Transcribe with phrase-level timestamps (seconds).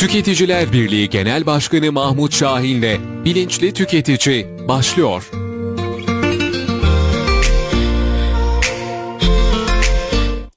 [0.00, 5.30] Tüketiciler Birliği Genel Başkanı Mahmut Şahin'le Bilinçli Tüketici başlıyor.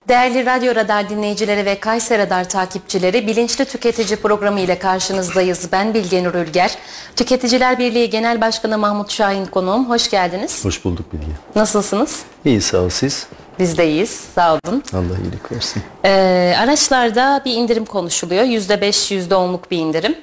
[0.08, 5.69] Değerli Radyo Radar dinleyicileri ve Kayser Radar takipçileri Bilinçli Tüketici programı ile karşınızdayız.
[5.71, 6.78] Ben Bilge Nur Ülger.
[7.15, 9.89] Tüketiciler Birliği Genel Başkanı Mahmut Şahin konuğum.
[9.89, 10.65] Hoş geldiniz.
[10.65, 11.31] Hoş bulduk Bilge.
[11.55, 12.19] Nasılsınız?
[12.46, 13.28] İyi sağ ol siz.
[13.60, 14.24] Biz de iyiyiz.
[14.35, 14.83] Sağ olun.
[14.94, 15.83] Allah iyilik versin.
[16.05, 18.44] Ee, araçlarda bir indirim konuşuluyor.
[18.44, 20.16] %5, %10'luk bir indirim.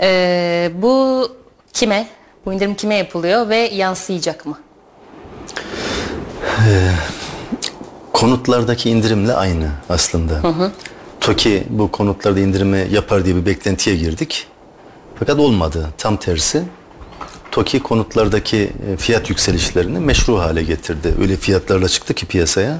[0.00, 1.28] Ee, bu
[1.72, 2.08] kime?
[2.46, 4.58] Bu indirim kime yapılıyor ve yansıyacak mı?
[8.12, 10.34] Konutlardaki indirimle aynı aslında.
[11.20, 14.46] TOKİ bu konutlarda indirimi yapar diye bir beklentiye girdik.
[15.18, 15.88] Fakat olmadı.
[15.98, 16.62] Tam tersi.
[17.54, 21.14] TOKİ konutlardaki e, fiyat yükselişlerini meşru hale getirdi.
[21.20, 22.78] Öyle fiyatlarla çıktı ki piyasaya.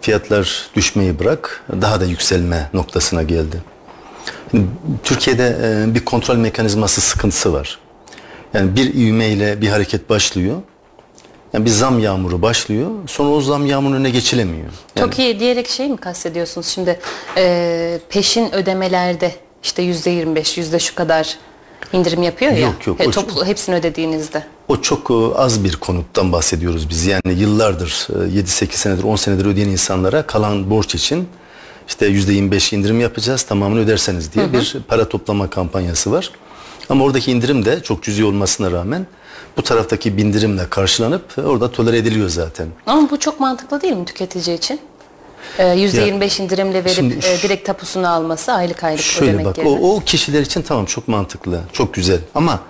[0.00, 3.56] Fiyatlar düşmeyi bırak daha da yükselme noktasına geldi.
[5.04, 7.78] Türkiye'de e, bir kontrol mekanizması sıkıntısı var.
[8.54, 10.56] Yani bir ivmeyle bir hareket başlıyor.
[11.52, 12.90] Yani bir zam yağmuru başlıyor.
[13.06, 14.70] Sonra o zam yağmurun önüne geçilemiyor.
[14.96, 17.00] Yani Çok iyi diyerek şey mi kastediyorsunuz şimdi
[17.36, 21.38] e, peşin ödemelerde işte yüzde 25 yüzde şu kadar
[21.92, 22.58] indirim yapıyor ya.
[22.58, 24.46] Yok, yok, He, hepsini ödediğinizde.
[24.68, 27.06] O çok e, az bir konuttan bahsediyoruz biz.
[27.06, 31.28] Yani yıllardır e, 7-8 senedir 10 senedir ödeyen insanlara kalan borç için
[31.88, 36.30] işte %25 indirim yapacağız tamamını öderseniz diye bir para toplama kampanyası var.
[36.88, 39.06] Ama oradaki indirim de çok cüzi olmasına rağmen
[39.56, 42.68] bu taraftaki bindirimle karşılanıp e, orada tolere ediliyor zaten.
[42.86, 44.80] Ama bu çok mantıklı değil mi tüketici için?
[45.58, 49.46] E, Yüzde Ya, 25 indirimle verip şimdi e, direkt tapusunu alması aylık aylık Şöyle ödemek
[49.46, 49.70] bak yerine.
[49.72, 52.18] o, o kişiler için tamam çok mantıklı, çok güzel.
[52.34, 52.60] Ama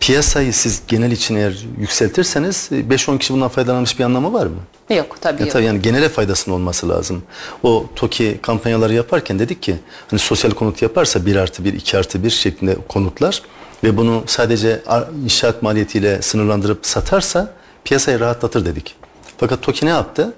[0.00, 4.56] piyasayı siz genel için eğer yükseltirseniz e, 5-10 kişi bundan faydalanmış bir anlamı var mı?
[4.96, 5.52] Yok tabii Ya yok.
[5.52, 7.22] tabii yani genele faydasının olması lazım.
[7.62, 9.76] O TOKİ kampanyaları yaparken dedik ki
[10.10, 13.42] hani sosyal konut yaparsa 1 artı 1, 2 artı 1 şeklinde konutlar
[13.84, 14.82] ve bunu sadece
[15.24, 17.52] inşaat maliyetiyle sınırlandırıp satarsa
[17.84, 18.94] piyasayı rahatlatır dedik.
[19.38, 20.34] Fakat TOKİ ne yaptı?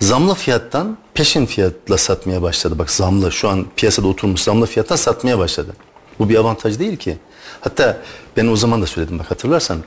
[0.00, 2.78] Zamlı fiyattan peşin fiyatla satmaya başladı.
[2.78, 5.72] Bak zamlı şu an piyasada oturmuş zamlı fiyattan satmaya başladı.
[6.18, 7.18] Bu bir avantaj değil ki.
[7.60, 7.98] Hatta
[8.36, 9.78] ben o zaman da söyledim bak hatırlarsan.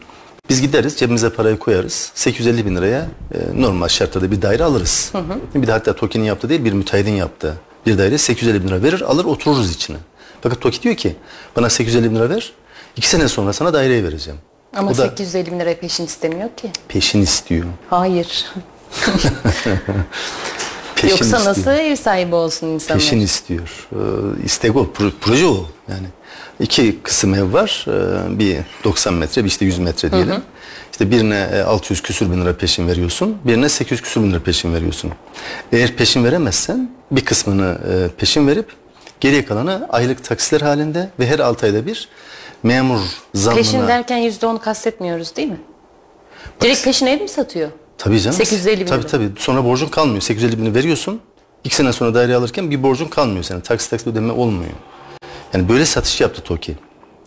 [0.49, 2.11] Biz gideriz cebimize parayı koyarız.
[2.15, 5.11] 850 bin liraya e, normal şartlarda bir daire alırız.
[5.55, 7.53] Bir de hatta TOKİ'nin yaptığı değil bir müteahhidin yaptığı
[7.85, 9.97] bir daire 850 bin lira verir alır otururuz içine.
[10.41, 11.15] Fakat TOKİ diyor ki
[11.55, 12.53] bana 850 bin lira ver.
[12.95, 14.39] iki sene sonra sana daireyi vereceğim.
[14.75, 16.71] Ama o da 850 bin liraya peşin istemiyor ki.
[16.87, 17.65] peşin istiyor.
[17.89, 18.45] Hayır.
[20.95, 21.45] Peşin Yoksa istiyor.
[21.45, 23.03] nasıl ev sahibi olsun insanlar?
[23.03, 23.87] Peşin istiyor.
[23.93, 23.97] Ee,
[24.45, 24.89] istek o.
[24.97, 25.65] pro- Proje o.
[25.89, 26.07] Yani
[26.59, 27.85] iki kısım ev var.
[27.87, 30.35] Ee, bir 90 metre, bir işte 100 metre diyelim.
[30.91, 33.37] İşte birine e, 600 küsür bin lira peşin veriyorsun.
[33.45, 35.11] Birine 800 küsür bin lira peşin veriyorsun.
[35.71, 38.69] Eğer peşin veremezsen bir kısmını e, peşin verip
[39.19, 42.09] geriye kalanı aylık taksitler halinde ve her 6 ayda bir
[42.63, 42.99] memur
[43.33, 43.61] zammına...
[43.63, 45.61] Peşin derken %10 kastetmiyoruz değil mi?
[46.61, 47.69] Direkt peşin ev mi satıyor?
[47.97, 48.37] Tabii canım.
[48.37, 49.07] 850 bin Tabii lira.
[49.07, 49.29] tabii.
[49.39, 50.21] Sonra borcun kalmıyor.
[50.21, 51.19] 850 bini veriyorsun.
[51.63, 53.61] İki sene sonra daire alırken bir borcun kalmıyor senin.
[53.61, 54.71] Taksit taksit ödeme olmuyor.
[55.53, 56.75] Yani böyle satış yaptı TOKİ.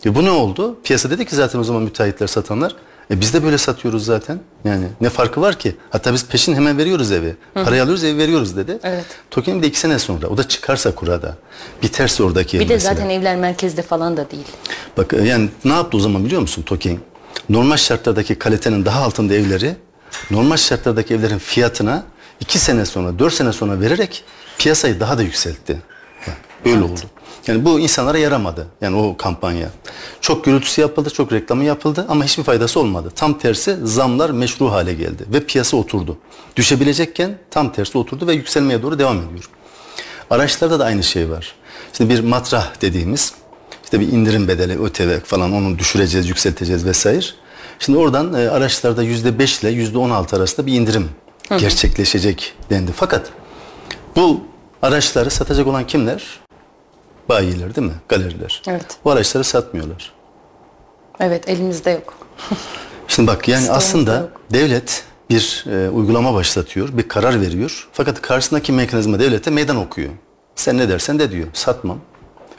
[0.05, 0.79] E bu ne oldu?
[0.83, 2.75] Piyasa dedi ki zaten o zaman müteahhitler satanlar.
[3.11, 4.39] E biz de böyle satıyoruz zaten.
[4.65, 5.75] Yani ne farkı var ki?
[5.89, 7.35] Hatta biz peşin hemen veriyoruz evi.
[7.53, 8.79] Parayı alıyoruz evi veriyoruz dedi.
[8.83, 9.05] Evet.
[9.31, 10.27] TOKİ'nin de iki sene sonra.
[10.27, 11.37] O da çıkarsa kurada.
[11.83, 12.93] Biterse oradaki Bir de mesela.
[12.95, 14.45] zaten evler merkezde falan da değil.
[14.97, 16.99] Bak e, yani ne yaptı o zaman biliyor musun TOKİ?
[17.49, 19.75] Normal şartlardaki kalitenin daha altında evleri
[20.31, 22.03] normal şartlardaki evlerin fiyatına
[22.39, 24.23] iki sene sonra, dört sene sonra vererek
[24.57, 25.81] piyasayı daha da yükseltti.
[26.65, 27.01] Böyle oldu.
[27.47, 28.67] Yani bu insanlara yaramadı.
[28.81, 29.69] Yani o kampanya.
[30.21, 33.11] Çok gürültüsü yapıldı, çok reklamı yapıldı ama hiçbir faydası olmadı.
[33.15, 36.17] Tam tersi zamlar meşru hale geldi ve piyasa oturdu.
[36.55, 39.49] Düşebilecekken tam tersi oturdu ve yükselmeye doğru devam ediyor.
[40.29, 41.55] Araçlarda da aynı şey var.
[41.93, 43.33] Şimdi bir matrah dediğimiz
[43.83, 47.25] işte bir indirim bedeli, ÖTV falan onu düşüreceğiz, yükselteceğiz vesaire.
[47.81, 51.09] Şimdi oradan e, araçlarda yüzde beş ile yüzde on altı arasında bir indirim
[51.57, 52.91] gerçekleşecek dendi.
[52.95, 53.29] Fakat
[54.15, 54.43] bu
[54.81, 56.39] araçları satacak olan kimler?
[57.29, 57.93] Bayiler değil mi?
[58.09, 58.61] Galeriler.
[58.67, 58.85] Evet.
[59.05, 60.13] Bu araçları satmıyorlar.
[61.19, 62.13] Evet elimizde yok.
[63.07, 64.41] Şimdi bak yani Stoğumuzda aslında yok.
[64.51, 67.89] devlet bir e, uygulama başlatıyor, bir karar veriyor.
[67.93, 70.09] Fakat karşısındaki mekanizma devlete meydan okuyor.
[70.55, 71.47] Sen ne dersen de diyor.
[71.53, 71.99] Satmam,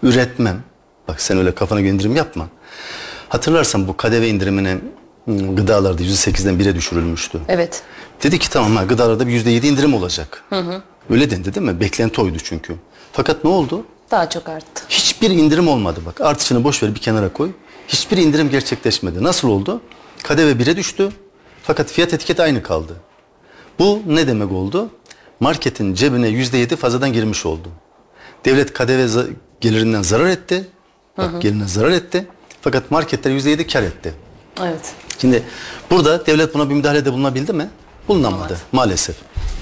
[0.02, 0.62] üretmem.
[1.08, 2.48] Bak sen öyle kafana göre indirim yapma.
[3.28, 4.80] Hatırlarsan bu KDV indirimine hmm,
[5.26, 7.40] gıdalarda %8'den 1'e düşürülmüştü.
[7.48, 7.82] Evet.
[8.22, 10.44] Dedi ki tamam ha gıdalarda bir %7 indirim olacak.
[11.10, 11.80] Öyle dendi değil mi?
[11.80, 12.74] Beklenti oydu çünkü.
[13.12, 13.84] Fakat ne oldu?
[14.10, 14.84] Daha çok arttı.
[14.88, 16.20] Hiçbir indirim olmadı bak.
[16.20, 17.50] Artışını boş ver bir kenara koy.
[17.88, 19.22] Hiçbir indirim gerçekleşmedi.
[19.24, 19.80] Nasıl oldu?
[20.22, 21.12] KDV 1'e düştü.
[21.62, 22.96] Fakat fiyat etiketi aynı kaldı.
[23.78, 24.90] Bu ne demek oldu?
[25.40, 27.68] Marketin cebine %7 fazladan girmiş oldu.
[28.44, 29.26] Devlet KDV
[29.60, 30.68] gelirinden zarar etti.
[31.18, 32.26] Bak gelirinden zarar etti.
[32.62, 34.14] Fakat marketler %7 kar etti.
[34.60, 34.94] Evet.
[35.22, 35.42] Şimdi
[35.90, 37.70] burada devlet buna bir müdahalede bulunabildi mi?
[38.08, 39.16] Bulunamadı maalesef.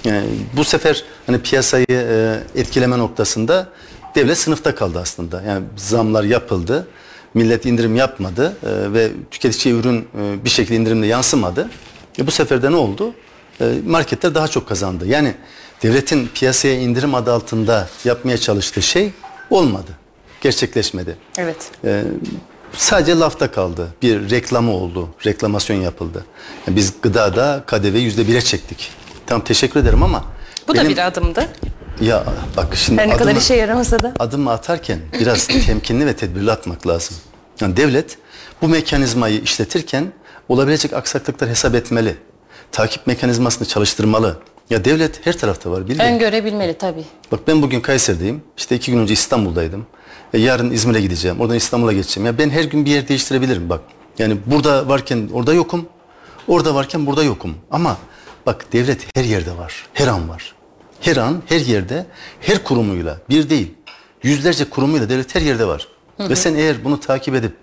[0.05, 0.27] Yani
[0.57, 3.69] bu sefer hani piyasayı e, etkileme noktasında
[4.15, 5.43] devlet sınıfta kaldı aslında.
[5.43, 6.87] Yani zamlar yapıldı.
[7.35, 11.71] Millet indirim yapmadı e, ve tüketiciye ürün e, bir şekilde indirimde yansımadı.
[12.19, 13.15] E, bu sefer de ne oldu?
[13.61, 15.07] E, marketler daha çok kazandı.
[15.07, 15.35] Yani
[15.83, 19.13] devletin piyasaya indirim adı altında yapmaya çalıştığı şey
[19.51, 19.91] olmadı.
[20.41, 21.17] Gerçekleşmedi.
[21.39, 21.71] Evet.
[21.85, 22.03] Ee,
[22.77, 23.89] sadece lafta kaldı.
[24.03, 25.09] Bir reklamı oldu.
[25.27, 26.25] Reklamasyon yapıldı.
[26.67, 28.91] Yani biz gıdada KDV yüzde bire çektik.
[29.27, 30.25] Tamam teşekkür ederim ama
[30.69, 31.49] Bu da benim- bir adımdı.
[32.01, 32.25] ya
[32.57, 34.13] bak şimdi Her ne kadar adımı, işe yaramasa da.
[34.19, 37.17] adımı atarken biraz temkinli ve tedbirli atmak lazım.
[37.61, 38.19] Yani devlet
[38.63, 40.13] bu mekanizmayı işletirken
[40.49, 42.17] olabilecek aksaklıklar hesap etmeli.
[42.73, 44.37] Takip mekanizmasını çalıştırmalı.
[44.71, 46.09] Ya devlet her tarafta var bildiğin.
[46.09, 47.05] Öngörebilmeli tabii.
[47.33, 48.43] Bak ben bugün Kayseri'deyim.
[48.57, 49.87] İşte iki gün önce İstanbul'daydım.
[50.35, 51.41] E, yarın İzmir'e gideceğim.
[51.41, 52.27] Oradan İstanbul'a geçeceğim.
[52.27, 53.81] Ya ben her gün bir yer değiştirebilirim bak.
[54.19, 55.87] Yani burada varken orada yokum.
[56.49, 57.55] Orada varken burada yokum.
[57.71, 57.97] Ama
[58.47, 59.87] bak devlet her yerde var.
[59.95, 60.55] Her an var.
[61.01, 62.07] Her an, her yerde,
[62.41, 63.19] her kurumuyla.
[63.31, 63.75] Bir değil.
[64.23, 65.89] Yüzlerce kurumuyla devlet her yerde var.
[66.21, 67.57] Ve sen eğer bunu takip edip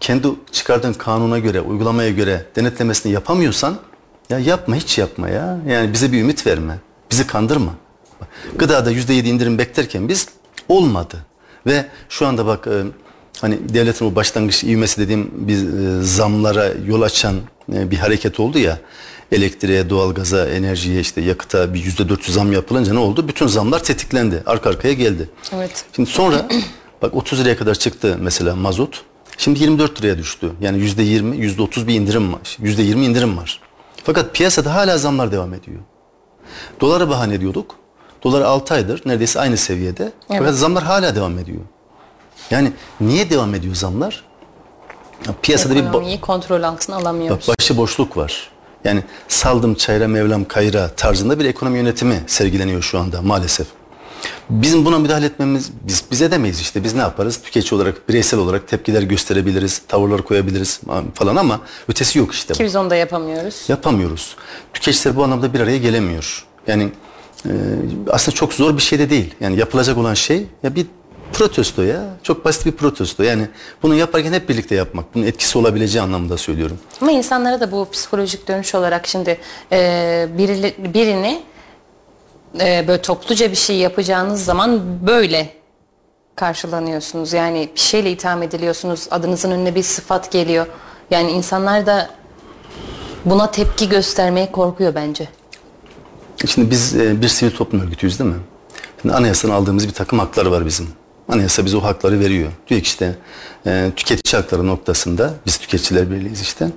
[0.00, 3.78] kendi çıkardığın kanuna göre, uygulamaya göre denetlemesini yapamıyorsan
[4.30, 5.58] ya yapma hiç yapma ya.
[5.68, 6.78] Yani bize bir ümit verme.
[7.10, 7.74] Bizi kandırma.
[8.56, 10.28] Gıdada yüzde yedi indirim beklerken biz
[10.68, 11.16] olmadı.
[11.66, 12.82] Ve şu anda bak e,
[13.40, 17.36] hani devletin o başlangıç ivmesi dediğim bir e, zamlara yol açan
[17.72, 18.78] e, bir hareket oldu ya.
[19.32, 23.28] Elektriğe, doğalgaza, enerjiye işte yakıta bir yüzde dört zam yapılınca ne oldu?
[23.28, 24.42] Bütün zamlar tetiklendi.
[24.46, 25.28] Arka arkaya geldi.
[25.52, 25.84] Evet.
[25.96, 26.48] Şimdi sonra
[27.02, 29.02] bak 30 liraya kadar çıktı mesela mazot.
[29.38, 30.50] Şimdi 24 liraya düştü.
[30.60, 32.56] Yani yüzde 20, yüzde 30 bir indirim var.
[32.60, 33.60] Yüzde 20 indirim var.
[34.04, 35.78] Fakat piyasada hala zamlar devam ediyor.
[36.80, 37.76] Dolara bahane ediyorduk.
[38.22, 40.12] Dolar 6 aydır neredeyse aynı seviyede.
[40.28, 41.60] Fakat zamlar hala devam ediyor.
[42.50, 44.24] Yani niye devam ediyor zamlar?
[45.26, 47.48] Ya Piyasada bir Ekonomiyi kontrol altına alamıyoruz.
[47.48, 48.50] Bak başıboşluk var.
[48.84, 53.66] Yani saldım çayra mevlam kayra tarzında bir ekonomi yönetimi sergileniyor şu anda maalesef.
[54.50, 56.84] Bizim buna müdahale etmemiz biz biz edemeyiz işte.
[56.84, 57.42] Biz ne yaparız?
[57.42, 60.80] Tüketici olarak, bireysel olarak tepkiler gösterebiliriz, tavırlar koyabiliriz
[61.14, 62.54] falan ama ötesi yok işte.
[62.54, 63.64] Ki biz onu da yapamıyoruz.
[63.68, 64.36] Yapamıyoruz.
[64.74, 66.46] Tüketiciler bu anlamda bir araya gelemiyor.
[66.66, 66.90] Yani
[67.46, 67.50] e,
[68.10, 69.34] aslında çok zor bir şey de değil.
[69.40, 70.86] Yani yapılacak olan şey ya bir
[71.32, 72.04] protesto ya.
[72.22, 73.22] Çok basit bir protesto.
[73.22, 73.48] Yani
[73.82, 75.14] bunu yaparken hep birlikte yapmak.
[75.14, 76.78] Bunun etkisi olabileceği anlamında söylüyorum.
[77.00, 79.38] Ama insanlara da bu psikolojik dönüş olarak şimdi
[79.72, 79.76] e,
[80.38, 81.42] biri- birini
[82.60, 85.50] e, böyle topluca bir şey yapacağınız zaman böyle
[86.36, 87.32] karşılanıyorsunuz.
[87.32, 89.08] Yani bir şeyle itham ediliyorsunuz.
[89.10, 90.66] Adınızın önüne bir sıfat geliyor.
[91.10, 92.10] Yani insanlar da
[93.24, 95.28] buna tepki göstermeye korkuyor bence.
[96.46, 98.36] Şimdi biz e, bir sivil toplum örgütüyüz değil mi?
[99.02, 100.88] Şimdi anayasadan aldığımız bir takım hakları var bizim.
[101.28, 102.52] Anayasa bize o hakları veriyor.
[102.68, 103.16] Diyor ki işte
[103.66, 106.68] e, tüketici hakları noktasında biz tüketiciler birliğiyiz işte.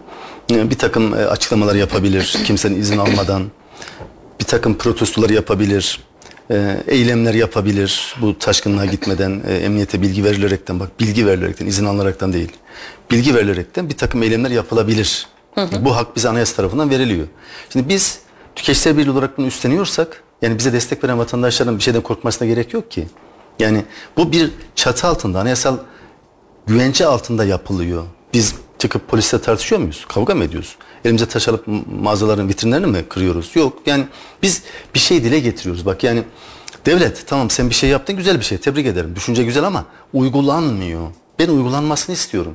[0.51, 3.43] E, bir takım e, açıklamalar yapabilir kimsenin izin almadan.
[4.39, 5.99] Bir takım protestolar yapabilir.
[6.51, 8.15] e, eylemler yapabilir.
[8.21, 12.51] Bu taşkınlığa gitmeden e, emniyete bilgi verilerekten bak bilgi verilerekten izin alınaraktan değil.
[13.11, 15.27] Bilgi verilerekten bir takım eylemler yapılabilir.
[15.85, 17.27] Bu hak bize anayasa tarafından veriliyor.
[17.69, 18.19] Şimdi biz
[18.55, 22.91] tüketiciler birliği olarak bunu üstleniyorsak yani bize destek veren vatandaşların bir şeyden korkmasına gerek yok
[22.91, 23.07] ki.
[23.59, 23.85] Yani
[24.17, 25.77] bu bir çatı altında anayasal
[26.67, 28.03] güvence altında yapılıyor.
[28.33, 30.05] Biz çıkıp polisle tartışıyor muyuz?
[30.07, 30.75] Kavga mı ediyoruz?
[31.05, 31.65] Elimize taş alıp
[32.01, 33.51] mağazaların vitrinlerini mi kırıyoruz?
[33.55, 33.77] Yok.
[33.85, 34.05] Yani
[34.41, 35.85] biz bir şey dile getiriyoruz.
[35.85, 36.23] Bak yani
[36.85, 38.57] devlet tamam sen bir şey yaptın güzel bir şey.
[38.57, 39.15] Tebrik ederim.
[39.15, 41.07] Düşünce güzel ama uygulanmıyor.
[41.39, 42.53] Ben uygulanmasını istiyorum.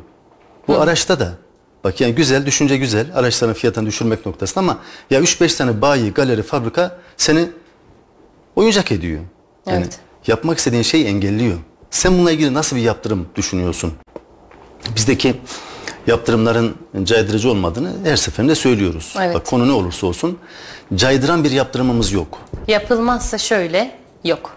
[0.69, 1.33] Bu araçta da
[1.87, 3.07] bak yani güzel, düşünce güzel.
[3.15, 4.79] Araçların fiyatını düşürmek noktasında ama
[5.11, 7.49] ya 3-5 tane bayi, galeri, fabrika seni
[8.57, 9.21] oyuncak ediyor.
[9.67, 9.99] Yani Evet.
[10.27, 11.59] yapmak istediğin şeyi engelliyor.
[11.91, 13.93] Sen bununla ilgili nasıl bir yaptırım düşünüyorsun?
[14.97, 15.41] Bizdeki
[16.07, 19.15] yaptırımların caydırıcı olmadığını her seferinde söylüyoruz.
[19.21, 19.35] Evet.
[19.35, 20.39] Bak konu ne olursa olsun
[20.95, 22.39] caydıran bir yaptırımımız yok.
[22.69, 24.57] Yapılmazsa şöyle yok.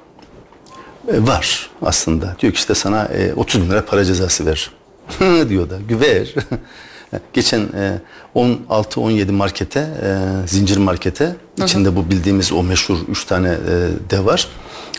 [1.08, 2.36] E, var aslında.
[2.40, 4.72] Diyor ki işte sana e, 30 bin lira para cezası ver.
[5.50, 5.78] diyor da.
[5.90, 6.34] Ver.
[7.34, 8.00] Geçen e,
[8.36, 14.48] 16-17 markete, e, zincir markete, içinde bu bildiğimiz o meşhur 3 tane e, de var.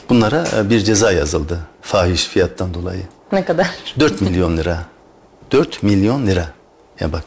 [0.09, 1.59] Bunlara e, bir ceza yazıldı.
[1.83, 3.02] Fahiş fiyattan dolayı.
[3.33, 3.71] Ne kadar?
[4.00, 4.87] 4 milyon lira.
[5.52, 6.47] 4 milyon lira.
[7.00, 7.25] Ya bak.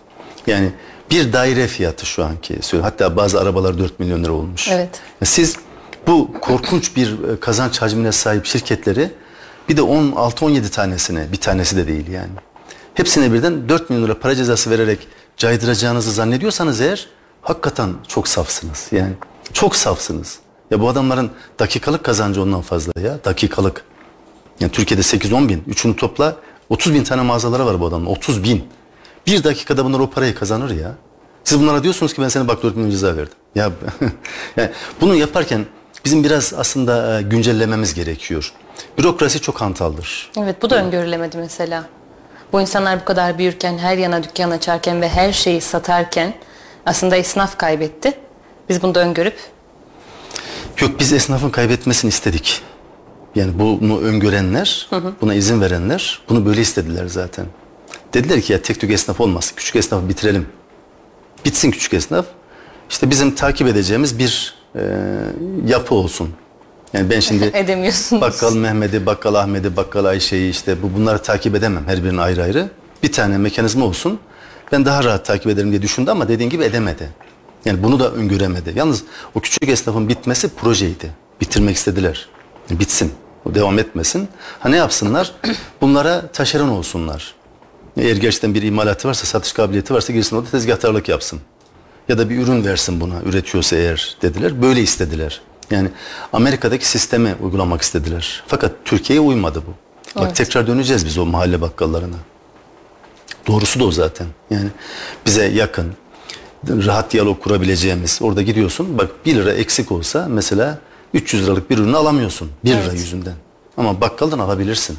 [0.47, 0.71] Yani
[1.11, 2.59] bir daire fiyatı şu anki.
[2.81, 4.67] Hatta bazı arabalar 4 milyon lira olmuş.
[4.71, 5.01] Evet.
[5.23, 5.55] Siz
[6.07, 9.11] bu korkunç bir e, kazanç hacmine sahip şirketleri
[9.69, 12.31] bir de 16-17 tanesine bir tanesi de değil yani.
[12.93, 15.07] Hepsine birden 4 milyon lira para cezası vererek
[15.37, 17.07] caydıracağınızı zannediyorsanız eğer
[17.41, 18.87] hakikaten çok safsınız.
[18.91, 19.13] Yani
[19.53, 20.39] çok safsınız.
[20.71, 23.23] Ya bu adamların dakikalık kazancı ondan fazla ya.
[23.25, 23.83] Dakikalık.
[24.59, 25.63] Yani Türkiye'de 8-10 bin.
[25.67, 26.35] Üçünü topla
[26.69, 28.05] 30 bin tane mağazaları var bu adamın.
[28.05, 28.63] 30 bin.
[29.27, 30.91] Bir dakikada bunlar o parayı kazanır ya.
[31.43, 33.33] Siz bunlara diyorsunuz ki ben sana bak 4 milyon ceza verdim.
[33.55, 33.71] Ya
[34.57, 34.69] yani
[35.01, 35.65] bunu yaparken
[36.05, 38.53] bizim biraz aslında e, güncellememiz gerekiyor.
[38.97, 40.31] Bürokrasi çok hantaldır.
[40.37, 41.83] Evet bu da öngörülemedi mesela.
[42.53, 46.33] Bu insanlar bu kadar büyürken, her yana dükkan açarken ve her şeyi satarken
[46.85, 48.13] aslında esnaf kaybetti.
[48.69, 49.37] Biz bunu da öngörüp
[50.81, 52.61] Yok biz esnafın kaybetmesini istedik.
[53.35, 54.89] Yani bunu öngörenler,
[55.21, 57.45] buna izin verenler bunu böyle istediler zaten.
[58.13, 59.53] Dediler ki ya tek tük esnaf olmaz.
[59.55, 60.47] Küçük esnafı bitirelim.
[61.45, 62.25] Bitsin küçük esnaf.
[62.89, 64.81] İşte bizim takip edeceğimiz bir e,
[65.65, 66.29] yapı olsun.
[66.93, 68.21] Yani ben şimdi edemiyorsunuz.
[68.21, 72.69] Bakkal Mehmet'i, Bakkal Ahmet'i, Bakkal Ayşe'yi işte bu bunları takip edemem her birinin ayrı ayrı.
[73.03, 74.19] Bir tane mekanizma olsun.
[74.71, 77.09] Ben daha rahat takip ederim diye düşündü ama dediğin gibi edemedi.
[77.65, 78.73] Yani bunu da öngöremedi.
[78.75, 79.03] Yalnız
[79.35, 81.11] o küçük esnafın bitmesi projeydi.
[81.41, 82.29] Bitirmek istediler.
[82.69, 83.13] Bitsin.
[83.45, 84.27] O devam etmesin.
[84.59, 85.31] Ha ne yapsınlar?
[85.81, 87.33] Bunlara taşeron olsunlar.
[87.97, 91.39] Eğer gerçekten bir imalatı varsa, satış kabiliyeti varsa girsin o da tezgahtarlık yapsın.
[92.09, 94.61] Ya da bir ürün versin buna, üretiyorsa eğer dediler.
[94.61, 95.41] Böyle istediler.
[95.71, 95.89] Yani
[96.33, 98.43] Amerika'daki sistemi uygulamak istediler.
[98.47, 99.71] Fakat Türkiye'ye uymadı bu.
[100.19, 100.35] Bak Evet.
[100.35, 102.15] tekrar döneceğiz biz o mahalle bakkallarına.
[103.47, 104.27] Doğrusu da o zaten.
[104.49, 104.67] Yani
[105.25, 105.93] bize yakın,
[106.69, 108.19] rahat diyalog kurabileceğimiz.
[108.21, 110.77] Orada gidiyorsun bak 1 lira eksik olsa mesela
[111.13, 112.49] 300 liralık bir ürünü alamıyorsun.
[112.65, 112.93] 1 lira Evet.
[112.93, 113.33] yüzünden.
[113.77, 114.97] Ama bakkaldan alabilirsin.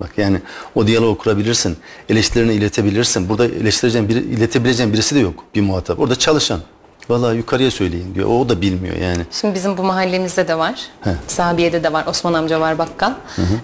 [0.00, 0.40] Bak yani
[0.74, 1.76] o diyaloğu kurabilirsin.
[2.08, 3.28] Eleştirilerini iletebilirsin.
[3.28, 5.98] Burada eleştireceğin biri, iletebileceğin birisi de yok bir muhatap.
[6.00, 6.60] Orada çalışan.
[7.10, 8.28] Vallahi yukarıya söyleyin diyor.
[8.28, 9.22] O da bilmiyor yani.
[9.30, 10.74] Şimdi bizim bu mahallemizde de var.
[11.00, 11.10] He.
[11.26, 12.06] Sabiye'de de var.
[12.06, 13.12] Osman amca var bakkal.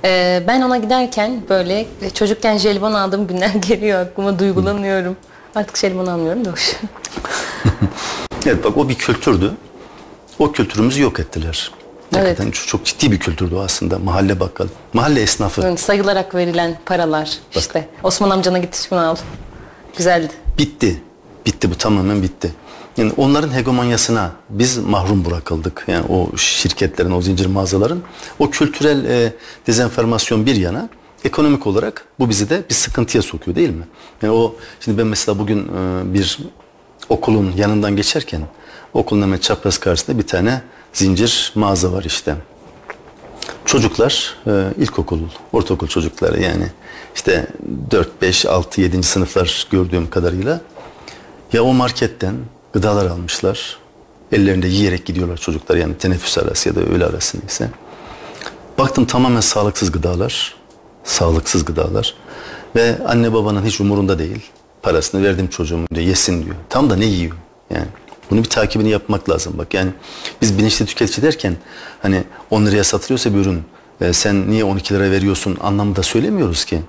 [0.04, 5.16] Ee, ben ona giderken böyle çocukken jelibon aldığım günler geliyor aklıma duygulanıyorum.
[5.54, 6.76] Artık jelibon almıyorum da hoş.
[8.46, 9.52] Evet bak o bir kültürdü.
[10.38, 11.70] O kültürümüzü yok ettiler.
[12.16, 12.38] Evet.
[12.38, 13.98] Çok, çok ciddi bir kültürdü aslında.
[13.98, 14.66] Mahalle bakkal.
[14.92, 15.62] Mahalle esnafı.
[15.62, 17.88] Böyle sayılarak verilen paralar işte.
[18.02, 19.16] Osman amcana git şunu al.
[19.96, 20.32] Güzeldi.
[20.58, 21.02] Bitti.
[21.46, 22.52] Bitti bu tamamen bitti.
[22.96, 25.84] Yani onların hegemonyasına biz mahrum bırakıldık.
[25.88, 28.02] Yani o şirketlerin, o zincir mağazaların
[28.38, 29.32] o kültürel e,
[29.66, 30.88] dezenformasyon bir yana
[31.24, 33.84] ekonomik olarak bu bizi de bir sıkıntıya sokuyor değil mi?
[34.22, 36.38] Yani o şimdi ben mesela bugün e, bir
[37.08, 38.42] okulun yanından geçerken
[38.94, 40.62] okulun hemen çapraz karşısında bir tane
[40.92, 42.36] zincir mağaza var işte.
[43.64, 45.18] Çocuklar e, ilkokul,
[45.52, 46.66] ortaokul çocukları yani
[47.14, 47.46] işte
[47.90, 49.02] 4, 5, 6, 7.
[49.02, 50.60] sınıflar gördüğüm kadarıyla
[51.52, 52.34] ya o marketten
[52.76, 53.76] gıdalar almışlar.
[54.32, 57.70] Ellerinde yiyerek gidiyorlar çocuklar yani teneffüs arası ya da öğle arası neyse.
[58.78, 60.54] Baktım tamamen sağlıksız gıdalar.
[61.04, 62.14] Sağlıksız gıdalar.
[62.76, 64.42] Ve anne babanın hiç umurunda değil.
[64.82, 66.56] Parasını verdim çocuğumun diyor yesin diyor.
[66.70, 67.36] Tam da ne yiyor
[67.70, 67.88] yani.
[68.30, 69.90] Bunu bir takibini yapmak lazım bak yani
[70.42, 71.56] biz bilinçli tüketici derken
[72.02, 73.62] hani 10 liraya satılıyorsa bir ürün
[74.00, 76.82] e, sen niye 12 lira veriyorsun anlamında söylemiyoruz ki.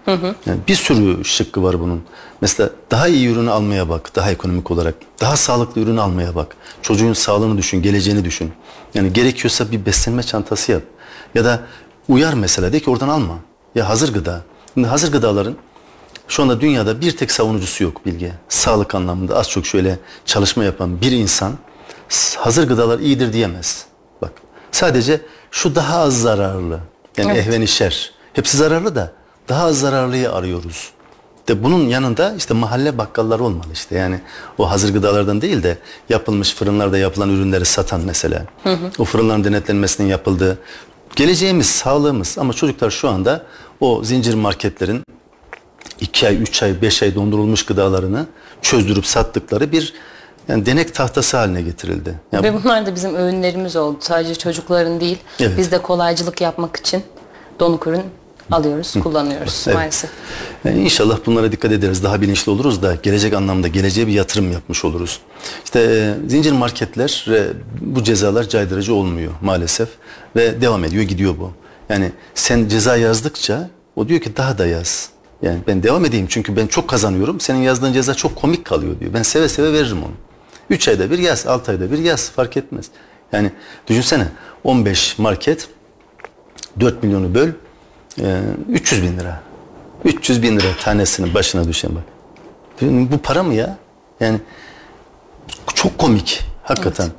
[0.45, 2.03] Yani bir sürü şıkkı var bunun.
[2.41, 4.95] Mesela daha iyi ürünü almaya bak daha ekonomik olarak.
[5.21, 6.55] Daha sağlıklı ürünü almaya bak.
[6.81, 8.51] Çocuğun sağlığını düşün, geleceğini düşün.
[8.93, 10.83] Yani gerekiyorsa bir beslenme çantası yap.
[11.35, 11.59] Ya da
[12.09, 13.35] uyar mesela de ki oradan alma.
[13.75, 14.41] Ya hazır gıda.
[14.73, 15.55] Şimdi hazır gıdaların
[16.27, 18.31] şu anda dünyada bir tek savunucusu yok Bilge.
[18.49, 21.53] Sağlık anlamında az çok şöyle çalışma yapan bir insan
[22.37, 23.85] hazır gıdalar iyidir diyemez.
[24.21, 24.31] Bak
[24.71, 25.21] sadece
[25.51, 26.79] şu daha az zararlı.
[27.17, 27.47] Yani Evet.
[27.47, 28.11] ehven şer.
[28.33, 29.11] Hepsi zararlı da
[29.49, 30.89] daha az zararlıyı arıyoruz.
[31.47, 34.19] De bunun yanında işte mahalle bakkalları olmalı işte yani
[34.57, 35.77] o hazır gıdalardan değil de
[36.09, 38.45] yapılmış fırınlarda yapılan ürünleri satan mesela.
[38.97, 40.59] O fırınların denetlenmesinin yapıldığı
[41.15, 43.45] geleceğimiz sağlığımız ama çocuklar şu anda
[43.79, 45.03] o zincir marketlerin
[45.99, 48.25] 2 ay, 3 ay, 5 ay dondurulmuş gıdalarını
[48.61, 49.93] çözdürüp sattıkları bir
[50.47, 52.13] yani denek tahtası haline getirildi.
[52.31, 53.97] Yani Ve bunlar da bizim öğünlerimiz oldu.
[53.99, 55.17] Sadece çocukların değil.
[55.39, 55.57] Evet.
[55.57, 57.03] Biz de kolaycılık yapmak için
[57.59, 58.03] donuk ürün
[58.51, 59.75] alıyoruz, kullanıyoruz Evet.
[59.75, 60.09] maalesef.
[60.65, 62.03] Yani inşallah bunlara dikkat ederiz.
[62.03, 65.19] Daha bilinçli oluruz da gelecek anlamda geleceğe bir yatırım yapmış oluruz.
[65.65, 67.47] İşte e, zincir marketler e,
[67.81, 69.89] bu cezalar caydırıcı olmuyor maalesef
[70.35, 71.51] ve devam ediyor gidiyor bu.
[71.89, 75.09] Yani sen ceza yazdıkça o diyor ki daha da yaz.
[75.41, 77.39] Yani ben devam edeyim çünkü ben çok kazanıyorum.
[77.39, 79.13] Senin yazdığın ceza çok komik kalıyor diyor.
[79.13, 80.11] Ben seve seve veririm onu.
[80.69, 82.85] 3 ayda bir yaz, 6 ayda bir yaz fark etmez.
[83.31, 83.51] Yani
[83.87, 84.27] düşünsene
[84.63, 85.67] 15 market
[86.79, 87.49] 4 milyonu böl
[88.21, 89.41] e, 300 bin lira.
[90.05, 92.03] 300 bin lira tanesinin başına düşen bak.
[92.81, 93.77] Bu para mı ya?
[94.19, 94.39] Yani
[95.75, 97.09] çok komik hakikaten.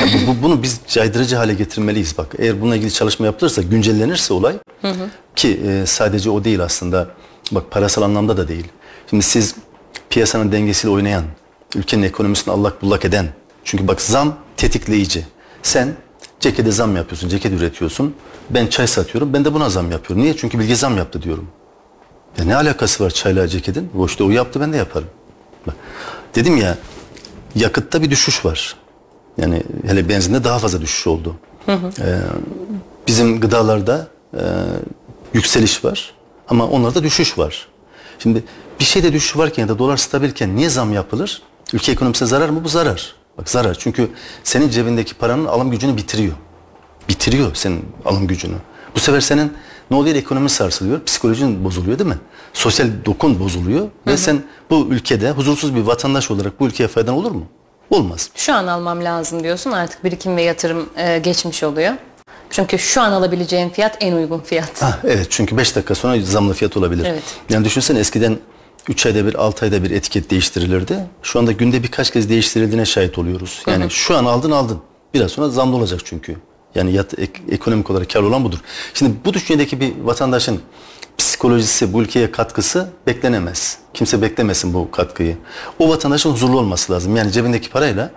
[0.00, 2.26] Ya bu, bu- bunu biz caydırıcı hale getirmeliyiz bak.
[2.38, 4.54] Eğer bununla ilgili çalışma yapılırsa, güncellenirse olay
[5.36, 7.08] ki e, sadece o değil aslında.
[7.52, 8.66] Bak parasal anlamda da değil.
[9.10, 9.54] Şimdi siz
[10.10, 11.24] piyasanın dengesiyle oynayan,
[11.74, 13.28] ülkenin ekonomisini allak bullak eden.
[13.64, 15.26] Çünkü bak zam tetikleyici.
[15.62, 15.96] Sen
[16.40, 18.14] Cekete zam yapıyorsun, ceket üretiyorsun.
[18.50, 20.24] Ben çay satıyorum, ben de buna zam yapıyorum.
[20.24, 20.36] Niye?
[20.36, 21.48] Çünkü Bilge zam yaptı diyorum.
[22.38, 23.90] Ya ne alakası var çayla ceketin?
[23.98, 25.08] O işte o yaptı ben de yaparım.
[25.66, 25.74] Bak,
[26.34, 26.78] dedim ya
[27.54, 28.76] yakıtta bir düşüş var.
[29.38, 31.36] Yani hele benzinde daha fazla düşüş oldu.
[31.68, 32.20] Ee,
[33.06, 34.42] bizim gıdalarda e,
[35.34, 36.14] yükseliş var
[36.48, 37.68] ama onlarda düşüş var.
[38.18, 38.44] Şimdi
[38.80, 41.42] bir şeyde düşüş varken ya da dolar stabilken niye zam yapılır?
[41.72, 42.64] Ülke ekonomisine zarar mı?
[42.64, 43.14] Bu zarar.
[43.38, 43.76] Bak zarar.
[43.78, 44.08] Çünkü
[44.44, 46.32] senin cebindeki paranın alım gücünü bitiriyor.
[47.08, 48.54] Bitiriyor senin alım gücünü.
[48.94, 49.52] Bu sefer senin
[49.90, 50.16] ne oluyor?
[50.16, 52.18] Ekonomi sarsılıyor, psikolojin bozuluyor değil mi?
[52.52, 57.30] Sosyal dokun bozuluyor ve sen bu ülkede huzursuz bir vatandaş olarak bu ülkeye faydan olur
[57.30, 57.44] mu?
[57.90, 58.30] Olmaz.
[58.34, 61.92] Şu an almam lazım diyorsun artık birikim ve yatırım e, geçmiş oluyor.
[62.50, 64.82] Çünkü şu an alabileceğim fiyat en uygun fiyat.
[64.82, 67.04] Ha, evet çünkü 5 dakika sonra zamlı fiyat olabilir.
[67.08, 67.22] Evet.
[67.50, 68.38] Yani düşünsene eskiden
[68.88, 70.98] 3 ayda bir 6 ayda bir etiket değiştirilirdi.
[71.22, 73.62] Şu anda günde birkaç kez değiştirildiğine şahit oluyoruz.
[73.66, 74.78] Yani şu an aldın aldın.
[75.14, 76.36] Biraz sonra zamlı olacak çünkü.
[76.74, 78.58] Yani yat, ek- ekonomik olarak kar olan budur.
[78.94, 80.60] Şimdi bu düşüncedeki bir vatandaşın
[81.18, 83.78] psikolojisi, bu ülkeye katkısı beklenemez.
[83.94, 85.36] Kimse beklemesin bu katkıyı.
[85.78, 87.16] O vatandaşın huzurlu olması lazım.
[87.16, 88.10] Yani cebindeki parayla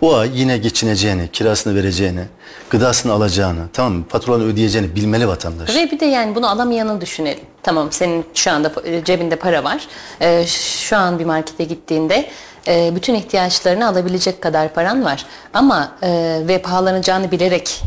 [0.00, 2.24] o ay yine geçineceğini, kirasını vereceğini,
[2.70, 4.04] gıdasını alacağını, tamam mı?
[4.08, 5.76] Faturalarını ödeyeceğini bilmeli vatandaş.
[5.76, 7.44] Ve bir de yani bunu alamayanı düşünelim.
[7.62, 8.72] Tamam senin şu anda
[9.04, 9.86] cebinde para var.
[10.20, 12.28] Ee, şu an bir markete gittiğinde
[12.68, 15.26] e, bütün ihtiyaçlarını alabilecek kadar paran var.
[15.54, 17.82] Ama e, ve pahalanacağını bilerek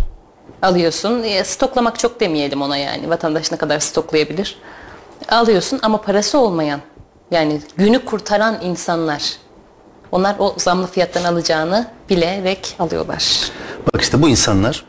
[0.61, 1.23] alıyorsun.
[1.23, 3.09] E, stoklamak çok demeyelim ona yani.
[3.09, 4.59] Vatandaş ne kadar stoklayabilir?
[5.29, 6.79] Alıyorsun ama parası olmayan
[7.31, 9.33] yani günü kurtaran insanlar
[10.11, 13.51] onlar o zamlı fiyattan alacağını bilerek alıyorlar.
[13.93, 14.83] Bak işte bu insanlar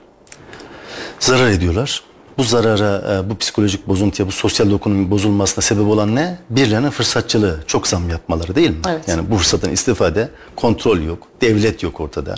[1.21, 2.03] zarar ediyorlar.
[2.39, 6.39] Bu zarara, e, bu psikolojik bozuntuya, bu sosyal dokunun bozulmasına sebep olan ne?
[6.51, 8.77] Birilerinin fırsatçılığı, çok zam yapmaları değil mi?
[8.89, 9.09] Evet.
[9.09, 12.35] Yani bu fırsatın istifade, kontrol yok, devlet yok ortada.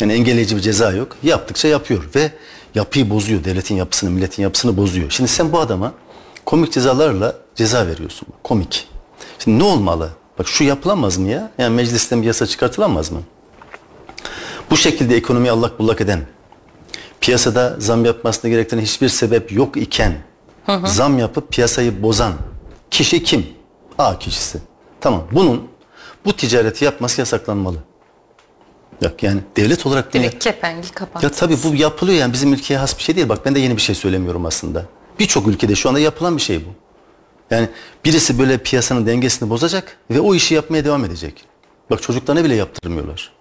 [0.00, 1.16] Yani engelleyici bir ceza yok.
[1.22, 2.32] Yaptıkça yapıyor ve
[2.74, 3.44] yapıyı bozuyor.
[3.44, 5.10] Devletin yapısını, milletin yapısını bozuyor.
[5.10, 5.92] Şimdi sen bu adama
[6.46, 8.28] komik cezalarla ceza veriyorsun.
[8.42, 8.88] Komik.
[9.38, 10.08] Şimdi ne olmalı?
[10.40, 11.50] Bak şu yapılamaz mı ya?
[11.58, 13.22] Yani meclisten bir yasa çıkartılamaz mı?
[14.70, 16.20] Bu şekilde ekonomiyi allak bullak eden,
[17.20, 20.12] piyasada zam yapmasına gerektiren hiçbir sebep yok iken
[20.84, 22.32] zam yapıp piyasayı bozan
[22.90, 23.46] kişi kim?
[23.98, 24.58] A kişisi.
[25.00, 25.26] Tamam.
[25.32, 25.68] Bunun
[26.24, 27.76] bu ticareti yapması yasaklanmalı.
[29.02, 31.22] Yok yani devlet olarak bunu Direkt kepengi kapat.
[31.22, 33.28] ya tabii bu yapılıyor yani bizim ülkeye has bir şey değil.
[33.28, 34.84] Bak ben de yeni bir şey söylemiyorum aslında.
[35.18, 36.89] Birçok ülkede şu anda yapılan bir şey bu.
[37.50, 37.68] Yani
[38.04, 41.44] birisi böyle piyasanın dengesini bozacak ve o işi yapmaya devam edecek.
[41.90, 43.32] Bak çocuklarına bile yaptırmıyorlar.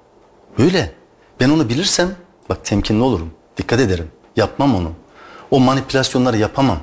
[0.58, 1.00] Böyle.
[1.40, 2.16] Ben onu bilirsem
[2.50, 3.32] bak temkinli olurum.
[3.58, 4.08] Dikkat ederim.
[4.36, 4.92] Yapmam onu.
[5.52, 6.80] O manipülasyonları yapamam.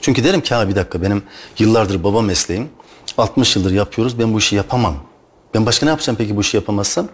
[0.00, 1.22] Çünkü derim ki ha bir dakika benim
[1.58, 2.68] yıllardır baba mesleğim.
[3.18, 4.94] 60 yıldır yapıyoruz ben bu işi yapamam.
[5.54, 7.08] Ben başka ne yapacağım peki bu işi yapamazsam?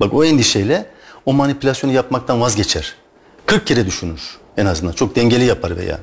[0.00, 0.90] Bak o endişeyle
[1.26, 2.94] o manipülasyonu yapmaktan vazgeçer.
[3.46, 4.92] 40 kere düşünür en azından.
[4.92, 5.98] Çok dengeli yapar veya.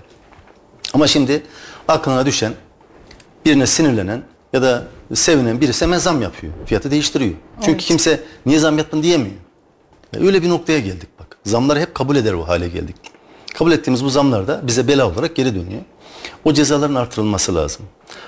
[0.94, 1.44] Ama şimdi
[1.88, 2.54] aklına düşen
[3.46, 4.24] birine sinirlenen
[4.54, 6.54] ya da sevinen birisi hemen zam yapıyor.
[6.66, 7.34] Fiyatı değiştiriyor.
[7.62, 9.36] Çünkü kimse niye zam yaptın diyemiyor.
[10.20, 11.38] Öyle bir noktaya geldik bak.
[11.46, 12.96] Zamları hep kabul eder o hale geldik.
[13.58, 15.82] Kabul ettiğimiz bu zamlar da bize bela olarak geri dönüyor.
[16.46, 17.86] O cezaların artırılması lazım.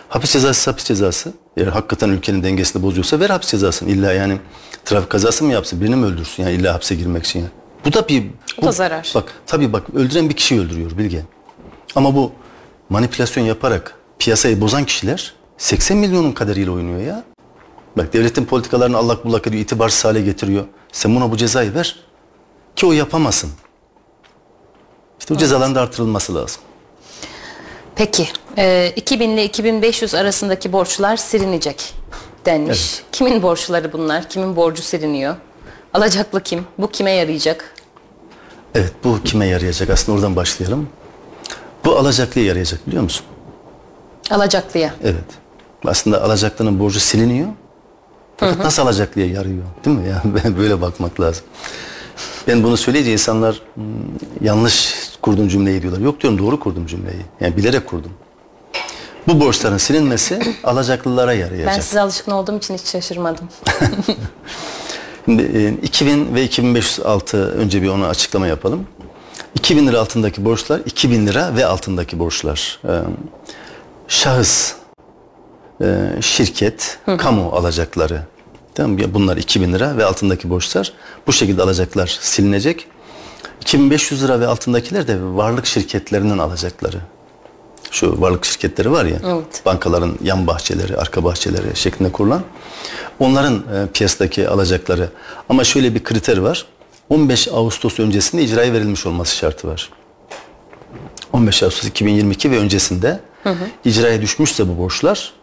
[0.09, 1.33] Hapis cezası hapis cezası.
[1.57, 3.89] Eğer hakikaten ülkenin dengesini bozuyorsa ver hapis cezasını.
[3.89, 4.37] İlla yani
[4.85, 7.39] trafik kazası mı yapsın birini mi öldürsün yani illa hapse girmek için.
[7.39, 7.49] Yani.
[7.85, 8.23] Bu da bir...
[8.61, 9.11] Bu da zarar.
[9.15, 11.21] Bak tabii bak öldüren bir kişiyi öldürüyor Bilge.
[11.95, 12.31] Ama bu
[12.89, 17.23] manipülasyon yaparak piyasayı bozan kişiler 80 milyonun kaderiyle oynuyor ya.
[17.97, 20.65] Bak devletin politikalarını allak bullak ediyor, itibarsız hale getiriyor.
[20.91, 21.95] Sen buna bu cezayı ver
[22.75, 23.49] ki o yapamasın.
[25.19, 26.61] İşte o cezaların da artırılması lazım.
[27.95, 28.27] Peki,
[28.57, 31.93] e, 2000 ile 2500 arasındaki borçlar silinecek
[32.45, 33.01] denmiş.
[33.11, 34.29] Kimin borçları bunlar?
[34.29, 35.35] Kimin borcu siliniyor?
[35.93, 36.65] Alacaklı kim?
[36.77, 37.73] Bu kime yarayacak?
[38.75, 39.89] Evet bu kime yarayacak?
[39.89, 40.89] Aslında oradan başlayalım.
[41.85, 43.25] Bu alacaklıya yarayacak biliyor musun?
[44.31, 44.93] Alacaklıya.
[45.03, 45.23] Evet.
[45.85, 47.47] Aslında alacaklının borcu siliniyor.
[48.37, 49.63] Fakat nasıl alacaklıya yarıyor?
[49.85, 50.07] Değil mi?
[50.09, 51.43] Yani böyle bakmak lazım.
[52.47, 53.83] Ben bunu söyleyince insanlar "Hmm,
[54.41, 55.99] yanlış kurdum cümleyi diyorlar.
[56.01, 57.21] Yok diyorum doğru kurdum cümleyi.
[57.41, 58.11] Yani bilerek kurdum.
[59.27, 61.67] Bu borçların silinmesi alacaklılara yarayacak.
[61.75, 63.49] Ben size alışkın olduğum için hiç şaşırmadım.
[65.25, 68.87] Şimdi e, 2000 ve 2506 önce bir onu açıklama yapalım.
[69.55, 72.79] 2000 lira altındaki borçlar, 2000 lira ve altındaki borçlar.
[74.09, 74.73] Şahıs,
[75.81, 78.21] e, şirket, kamu alacakları.
[78.75, 79.13] Tamam mı?
[79.13, 80.93] Bunlar 2000 lira ve altındaki borçlar.
[81.27, 82.87] Bu şekilde alacaklar silinecek.
[83.61, 86.97] 2500 lira ve altındakiler de varlık şirketlerinin alacakları.
[87.91, 89.61] Şu varlık şirketleri var ya, Evet.
[89.65, 92.41] bankaların yan bahçeleri, arka bahçeleri şeklinde kurulan.
[93.19, 95.09] Onların e, piyasadaki alacakları.
[95.49, 96.65] Ama şöyle bir kriter var.
[97.09, 99.89] 15 Ağustos öncesinde icraya verilmiş olması şartı var.
[101.33, 103.19] 15 Ağustos 2022 ve öncesinde
[103.85, 105.33] icraya düşmüşse bu borçlar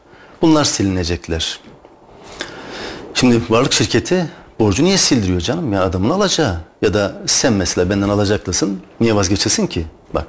[0.43, 1.61] bunlar silinecekler.
[3.15, 5.73] Şimdi varlık şirketi borcu niye sildiriyor canım?
[5.73, 8.81] Ya adamın alacağı ya da sen mesela benden alacaklısın.
[9.01, 9.87] Niye vazgeçesin ki?
[10.15, 10.27] Bak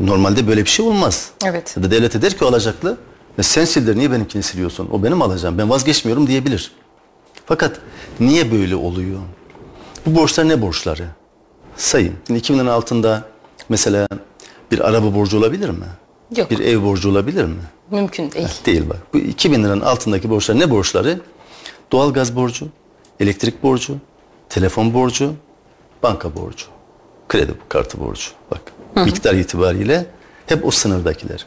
[0.00, 1.30] normalde böyle bir şey olmaz.
[1.44, 1.74] Evet.
[1.76, 2.98] Ya da devlet der ki alacaklı.
[3.38, 4.88] Ya sen sildir niye benimkini siliyorsun?
[4.92, 5.58] O benim alacağım.
[5.58, 6.72] Ben vazgeçmiyorum diyebilir.
[7.46, 7.80] Fakat
[8.20, 9.20] niye böyle oluyor?
[10.06, 11.06] Bu borçlar ne borçları?
[11.76, 12.14] Sayın.
[12.26, 13.24] Şimdi 2000 liranın altında
[13.68, 14.08] mesela
[14.70, 15.86] bir araba borcu olabilir mi?
[16.36, 16.50] Yok.
[16.50, 17.60] Bir ev borcu olabilir mi?
[17.90, 18.48] Mümkün değil.
[18.66, 18.98] Değil bak.
[19.14, 21.20] Bu 2000 liranın altındaki borçlar ne borçları?
[21.92, 22.68] Doğalgaz borcu,
[23.20, 23.96] elektrik borcu,
[24.48, 25.32] telefon borcu,
[26.02, 26.66] banka borcu,
[27.28, 28.30] kredi kartı borcu.
[28.50, 28.60] Bak
[28.96, 30.06] miktar itibariyle
[30.46, 31.46] hep o sınırdakiler.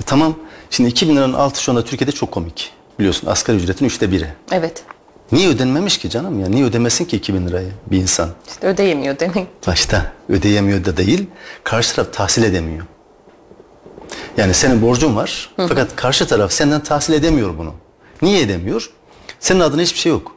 [0.00, 0.34] E, tamam
[0.70, 2.72] şimdi 2000 liranın altı şu anda Türkiye'de çok komik.
[2.98, 4.28] Biliyorsun asgari ücretin üçte biri.
[4.52, 4.84] Evet.
[5.32, 6.48] Niye ödenmemiş ki canım ya?
[6.48, 8.30] Niye ödemesin ki 2000 lirayı bir insan?
[8.48, 9.46] İşte ödeyemiyor demek.
[9.66, 11.26] Başta ödeyemiyor da değil,
[11.64, 12.86] karşı taraf tahsil edemiyor.
[14.36, 17.74] Yani senin borcun var fakat karşı taraf senden tahsil edemiyor bunu.
[18.22, 18.90] Niye edemiyor?
[19.40, 20.32] Senin adına hiçbir şey yok.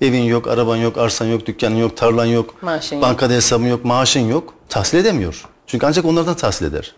[0.00, 3.04] Evin yok, araban yok, arsan yok, dükkanın yok, tarlan yok, Maaşın yok.
[3.04, 4.54] bankada hesabın yok, maaşın yok.
[4.68, 5.44] Tahsil edemiyor.
[5.66, 6.94] Çünkü ancak onlardan tahsil eder.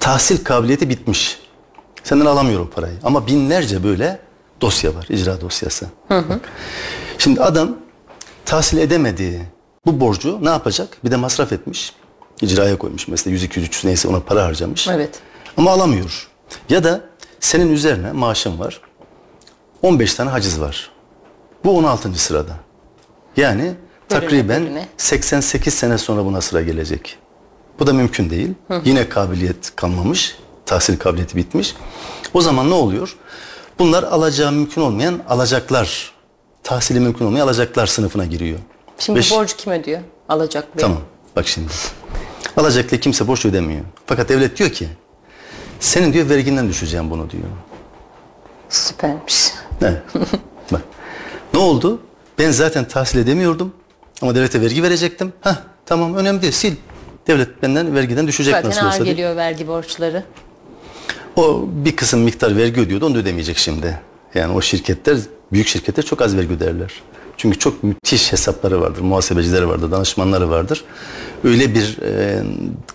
[0.00, 1.38] Tahsil kabiliyeti bitmiş.
[2.04, 2.94] Senden alamıyor o parayı.
[3.04, 4.20] Ama binlerce böyle
[4.60, 5.86] dosya var, icra dosyası.
[6.10, 6.40] Bak.
[7.18, 7.76] Şimdi adam
[8.44, 9.40] tahsil edemediği
[9.86, 10.98] bu borcu ne yapacak?
[11.04, 11.92] Bir de masraf etmiş.
[12.42, 14.88] İcraya koymuş mesela 100 200 300 neyse ona para harcamış.
[14.88, 15.20] Evet.
[15.56, 16.28] Ama alamıyor.
[16.68, 17.00] Ya da
[17.40, 18.80] senin üzerine maaşın var.
[19.82, 20.90] 15 tane haciz var.
[21.64, 22.14] Bu 16.
[22.14, 22.52] sırada.
[23.36, 23.74] Yani
[24.08, 24.88] takriben bölüne.
[24.96, 27.18] 88 sene sonra buna sıra gelecek.
[27.78, 28.50] Bu da mümkün değil.
[28.84, 30.36] Yine kabiliyet kalmamış.
[30.66, 31.74] Tahsil kabiliyeti bitmiş.
[32.34, 33.16] O zaman ne oluyor?
[33.78, 36.12] Bunlar alacağı mümkün olmayan alacaklar.
[36.62, 38.58] Tahsili mümkün olmayan alacaklar sınıfına giriyor.
[38.98, 40.00] Şimdi Beş- borcu kim ödüyor?
[40.28, 40.82] Alacak bey.
[40.82, 41.00] Tamam.
[41.36, 41.68] Bak şimdi.
[42.56, 43.80] Alacaklı kimse borç ödemiyor.
[44.06, 44.88] Fakat devlet diyor ki
[45.80, 47.42] senin diyor verginden düşeceğim bunu diyor.
[48.68, 49.50] Süpermiş.
[49.80, 50.02] Ne?
[50.72, 50.80] Bak.
[51.54, 52.00] Ne oldu?
[52.38, 53.72] Ben zaten tahsil edemiyordum.
[54.22, 55.32] Ama devlete vergi verecektim.
[55.40, 56.74] Hah tamam önemli değil sil.
[57.26, 59.04] Devlet benden vergiden düşecek Zaten nasıl ağır olsa.
[59.04, 59.14] diye.
[59.14, 60.24] geliyor vergi borçları.
[61.36, 64.00] O bir kısım miktar vergi ödüyordu onu da ödemeyecek şimdi.
[64.34, 65.18] Yani o şirketler,
[65.52, 66.92] büyük şirketler çok az vergi öderler.
[67.42, 70.84] Çünkü çok müthiş hesapları vardır, muhasebecileri vardır, danışmanları vardır.
[71.44, 72.42] Öyle bir e,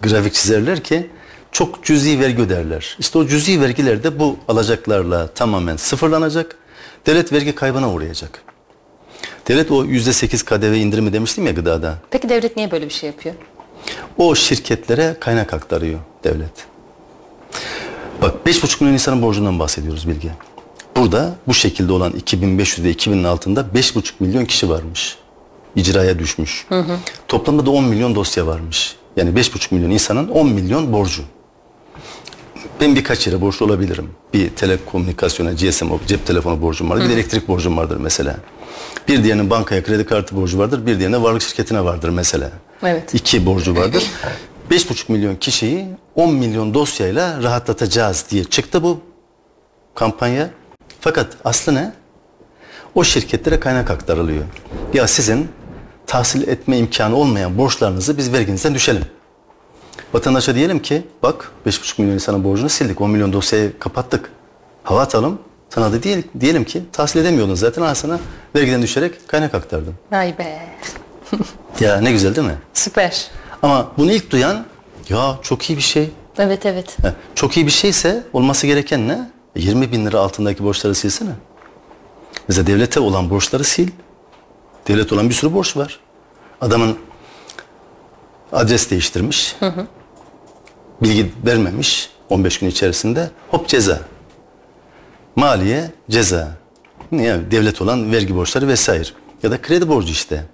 [0.02, 1.10] grafik çizerler ki
[1.52, 2.98] çok cüzi vergi öderler.
[3.00, 6.58] İşte o cüzi vergiler de bu alacaklarla tamamen sıfırlanacak.
[7.06, 8.44] Devlet vergi kaybına uğrayacak.
[9.48, 11.98] Devlet o yüzde sekiz KDV indirimi demiştim ya gıdada.
[12.10, 13.36] Peki devlet niye böyle bir şey yapıyor?
[14.18, 16.66] O şirketlere kaynak aktarıyor devlet.
[18.22, 20.30] Bak 5,5 milyon insanın borcundan bahsediyoruz Bilge.
[20.98, 25.18] Burada bu şekilde olan 2500 ve 2000'in altında 5,5 milyon kişi varmış.
[25.76, 26.68] İcraya düşmüş.
[27.28, 28.96] Toplamda da 10 milyon dosya varmış.
[29.16, 31.22] Yani 5,5 milyon insanın 10 milyon borcu.
[32.82, 34.10] Ben birkaç yere borçlu olabilirim.
[34.34, 37.04] Bir telekomünikasyona, GSM, cep telefonu borcum vardır.
[37.04, 38.36] Bir de elektrik borcum vardır mesela.
[39.08, 40.86] Bir diğerinin bankaya kredi kartı borcu vardır.
[40.86, 42.52] Bir diğerine varlık şirketine vardır mesela.
[42.84, 43.14] Evet.
[43.14, 44.04] İki borcu vardır.
[44.72, 49.00] 5,5 milyon kişiyi 10 milyon dosyayla rahatlatacağız diye çıktı bu
[49.96, 50.50] kampanya.
[51.08, 51.94] Fakat aslı ne?
[52.96, 54.44] O şirketlere kaynak aktarılıyor.
[54.94, 55.50] Ya sizin
[56.08, 59.06] tahsil etme imkanı olmayan borçlarınızı biz verginizden düşelim.
[60.14, 63.02] Vatandaşa diyelim ki bak 5,5 milyon insanın borcunu sildik.
[63.02, 64.32] 10 milyon dosyayı kapattık.
[64.84, 65.40] Hava atalım.
[65.70, 68.20] Sana da diyelim, diyelim ki tahsil edemiyordun zaten al sana
[68.56, 69.96] vergiden düşerek kaynak aktardım.
[70.12, 70.60] Vay be.
[71.80, 72.58] Ya ne güzel değil mi?
[72.74, 73.28] Süper.
[73.62, 74.66] Ama bunu ilk duyan
[75.10, 76.10] ya çok iyi bir şey.
[76.38, 76.98] Evet evet.
[77.36, 79.37] Çok iyi bir şeyse olması gereken ne?
[79.58, 81.32] 20 bin lira altındaki borçları silsene.
[82.48, 83.90] Mesela devlete olan borçları sil.
[84.88, 86.00] Devlet olan bir sürü borç var.
[86.62, 86.98] Adamın
[88.52, 89.56] adres değiştirmiş.
[91.04, 93.32] Bilgi vermemiş 15 gün içerisinde.
[93.52, 94.00] Hop ceza.
[95.36, 96.58] Maliye ceza.
[97.12, 99.10] Yani devlet olan vergi borçları vesaire.
[99.44, 100.46] Ya da kredi borcu işte.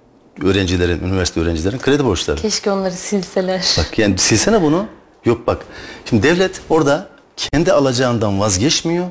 [0.42, 2.40] Öğrencilerin, üniversite öğrencilerin kredi borçları.
[2.40, 3.76] Keşke onları silseler.
[3.78, 4.86] Bak yani silsene bunu.
[5.24, 5.64] Yok bak.
[6.04, 9.06] Şimdi devlet orada kendi alacağından vazgeçmiyor.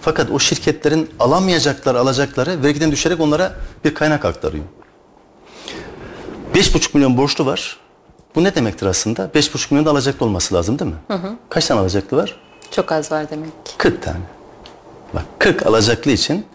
[0.00, 3.52] Fakat o şirketlerin alamayacakları alacakları vergiden düşerek onlara
[3.84, 4.64] bir kaynak aktarıyor.
[6.54, 7.76] 5,5 milyon borçlu var.
[8.34, 9.24] Bu ne demektir aslında?
[9.34, 10.96] 5,5 milyon da alacaklı olması lazım değil mi?
[11.48, 12.36] Kaç tane alacaklı var?
[12.70, 13.72] Çok az var demek ki.
[13.78, 14.20] 40 tane.
[15.14, 16.46] Bak 40 alacaklı için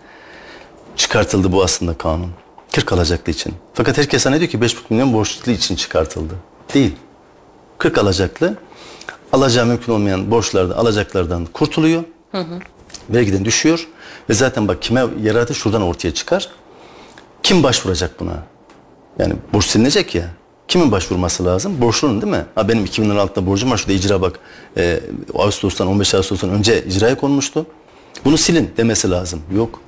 [0.96, 2.32] çıkartıldı bu aslında kanun.
[2.76, 3.54] 40 alacaklı için.
[3.74, 6.34] Fakat herkes zannediyor ki 5,5 milyon borçlu için çıkartıldı.
[6.74, 6.96] Değil.
[7.78, 8.58] 40 alacaklı
[9.34, 12.04] alacağı mümkün olmayan borçlardan, alacaklardan kurtuluyor.
[13.10, 13.88] Vergiden düşüyor.
[14.30, 16.50] Ve zaten bak kime yaradı şuradan ortaya çıkar.
[17.44, 18.44] Kim başvuracak buna?
[19.20, 20.30] Yani borç silinecek ya.
[20.68, 21.82] Kimin başvurması lazım?
[21.82, 22.46] Borçlunun değil mi?
[22.56, 23.78] Ha benim 2000 lira altında borcum var.
[23.78, 24.40] Şurada icra bak.
[24.78, 25.00] E,
[25.34, 27.66] Ağustos'tan 15 Ağustos'tan önce icraya konmuştu.
[28.26, 29.42] Bunu silin demesi lazım.
[29.56, 29.80] Yok.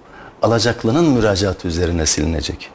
[0.42, 2.70] Alacaklının müracaatı üzerine silinecek.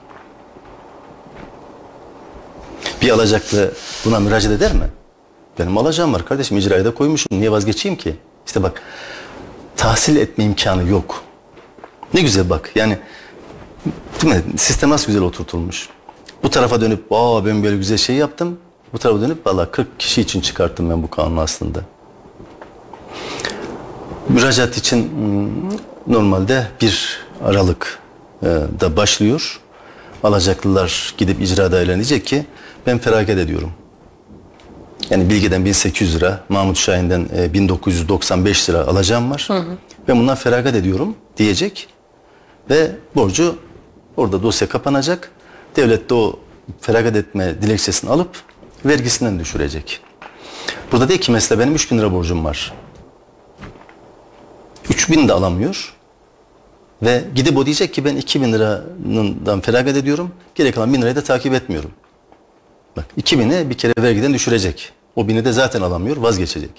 [3.03, 3.73] Bir alacaklı
[4.05, 4.85] buna müracaat eder mi?
[5.59, 7.41] Benim alacağım var kardeşim icraya da koymuşum.
[7.41, 8.17] Niye vazgeçeyim ki?
[8.47, 8.83] İşte bak
[9.77, 11.23] tahsil etme imkanı yok.
[12.15, 12.99] Ne güzel bak yani
[14.23, 14.43] değil mi?
[14.59, 15.89] Sistem nasıl güzel oturtulmuş.
[16.43, 18.59] Bu tarafa dönüp aa ben böyle güzel şey yaptım.
[18.93, 21.81] Bu tarafa dönüp valla 40 kişi için çıkarttım ben bu kanunu aslında.
[24.29, 27.99] Müracaat için hmm, normalde bir Aralık
[28.43, 28.47] e,
[28.81, 29.61] da başlıyor.
[30.23, 32.47] Alacaklılar gidip icra dairelerine ki
[32.87, 33.73] ben feragat ediyorum.
[35.11, 39.49] Yani Bilge'den 1800 lira, Mahmut Şahin'den e, 1995 lira alacağım var.
[40.09, 41.89] Ben bundan feragat ediyorum diyecek.
[42.71, 43.59] Ve borcu
[44.17, 45.31] orada dosya kapanacak.
[45.77, 46.39] Devlet de o
[46.81, 48.31] feragat etme dilekçesini alıp
[48.85, 50.01] vergisinden düşürecek.
[50.93, 52.73] Burada değil ki mesela benim 3000 lira borcum var.
[54.91, 55.95] 3000 de alamıyor.
[57.03, 60.31] Ve gidip o diyecek ki ben 2000 liradan feragat ediyorum.
[60.55, 61.91] Geri kalan 1000 lirayı da takip etmiyorum.
[62.97, 64.93] Bak 2000'i bir kere vergiden düşürecek.
[65.19, 66.71] O 1000'i de zaten alamıyor vazgeçecek.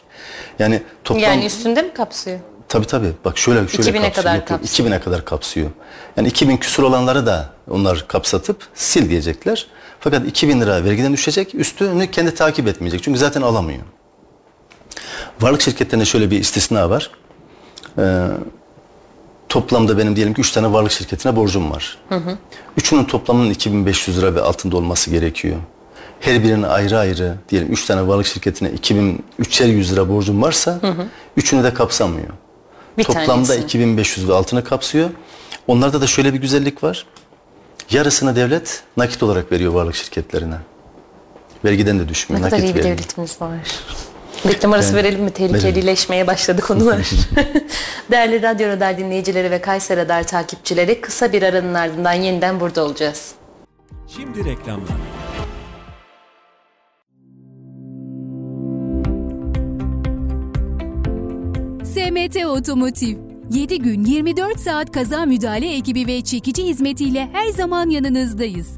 [0.59, 1.23] Yani toplam...
[1.23, 2.39] Yani üstünde mi kapsıyor?
[2.67, 3.11] Tabii tabii.
[3.25, 4.13] Bak şöyle şöyle 2000'e kapsıyor.
[4.13, 4.89] kadar kapsıyor.
[4.89, 5.69] 2000'e kadar kapsıyor.
[6.17, 9.67] Yani 2000 küsur olanları da onlar kapsatıp sil diyecekler.
[9.99, 11.55] Fakat 2000 lira vergiden düşecek.
[11.55, 13.03] Üstünü kendi takip etmeyecek.
[13.03, 13.81] Çünkü zaten alamıyor.
[15.41, 17.11] Varlık şirketlerinde şöyle bir istisna var.
[17.97, 18.27] Ee,
[19.49, 21.97] toplamda benim diyelim ki 3 tane varlık şirketine borcum var.
[22.77, 25.57] Üçünün toplamının 2500 lira ve altında olması gerekiyor.
[26.19, 30.79] Her birine ayrı ayrı diyelim 3 tane varlık şirketine 2300 100 lira borcum varsa
[31.37, 32.27] üçünü de kapsamıyor.
[32.97, 33.65] Bir Toplamda tanesini.
[33.65, 35.09] 2500 ve altını kapsıyor.
[35.67, 37.05] Onlarda da şöyle bir güzellik var.
[37.89, 40.55] Yarısını devlet nakit olarak veriyor varlık şirketlerine.
[41.65, 42.43] Vergiden de Ne düşmüyor.
[42.43, 42.97] kadar iyi nakit bir veriyor.
[42.97, 43.51] devletimiz var.
[44.47, 45.31] Reklam arası verelim mi?
[45.31, 47.09] Tehlikelileşmeye başladı konular.
[48.11, 53.31] Değerli Radyo Radar dinleyicileri ve Kayseri Radar takipçileri kısa bir aranın ardından yeniden burada olacağız.
[54.15, 54.89] Şimdi reklamlar.
[62.09, 63.17] SMT Otomotiv
[63.51, 68.77] 7 gün 24 saat kaza müdahale ekibi ve çekici hizmetiyle her zaman yanınızdayız.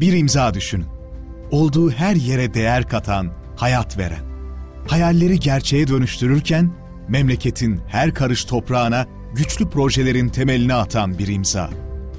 [0.00, 0.86] Bir imza düşünün.
[1.50, 4.24] Olduğu her yere değer katan, hayat veren.
[4.88, 6.70] Hayalleri gerçeğe dönüştürürken
[7.08, 11.70] memleketin her karış toprağına güçlü projelerin temelini atan bir imza.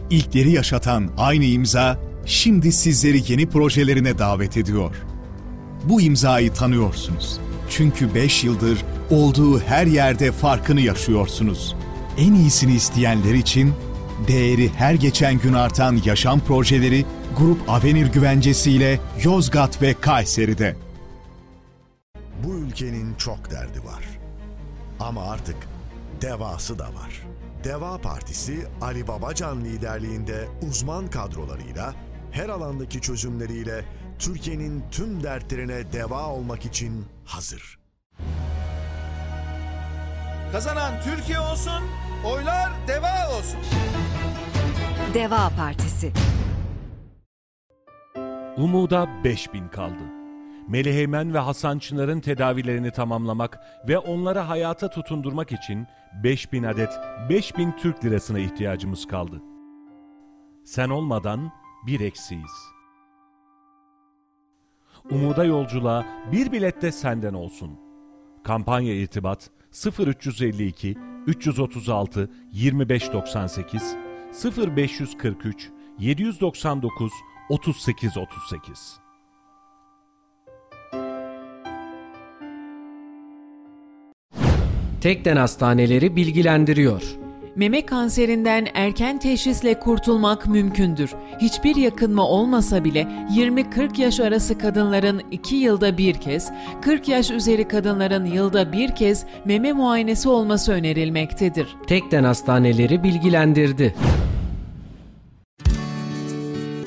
[0.10, 4.96] İlkleri yaşatan aynı imza şimdi sizleri yeni projelerine davet ediyor.
[5.84, 7.40] Bu imzayı tanıyorsunuz.
[7.70, 11.76] Çünkü 5 yıldır olduğu her yerde farkını yaşıyorsunuz.
[12.18, 13.74] En iyisini isteyenler için
[14.28, 17.06] değeri her geçen gün artan yaşam projeleri
[17.38, 20.76] Grup Avenir güvencesiyle Yozgat ve Kayseri'de.
[22.44, 24.04] Bu ülkenin çok derdi var.
[25.00, 25.56] Ama artık
[26.22, 27.28] devası da var.
[27.64, 31.94] Deva Partisi Ali Babacan liderliğinde uzman kadrolarıyla
[32.32, 33.86] her alandaki çözümleriyle
[34.20, 37.80] Türkiye'nin tüm dertlerine deva olmak için hazır.
[40.52, 41.84] Kazanan Türkiye olsun,
[42.26, 43.60] oylar deva olsun.
[45.14, 46.12] Deva Partisi.
[48.58, 50.04] Umuda 5000 kaldı.
[50.68, 55.88] Meliheymen ve Hasan Çınar'ın tedavilerini tamamlamak ve onları hayata tutundurmak için
[56.24, 59.42] 5000 adet 5000 Türk lirasına ihtiyacımız kaldı.
[60.66, 61.52] Sen olmadan
[61.88, 62.52] bir eksiyiz.
[65.12, 67.80] Umuda yolculuğa bir bilet de senden olsun.
[68.44, 70.96] Kampanya irtibat 0352
[71.28, 73.96] 336 2598
[74.34, 77.12] 0543 799
[77.50, 79.02] 3838
[85.02, 87.02] Tekden Hastaneleri bilgilendiriyor.
[87.56, 91.12] Meme kanserinden erken teşhisle kurtulmak mümkündür.
[91.42, 93.02] Hiçbir yakınma olmasa bile
[93.36, 99.26] 20-40 yaş arası kadınların 2 yılda bir kez, 40 yaş üzeri kadınların yılda bir kez
[99.46, 101.68] meme muayenesi olması önerilmektedir.
[101.88, 103.96] Tekden Hastaneleri bilgilendirdi.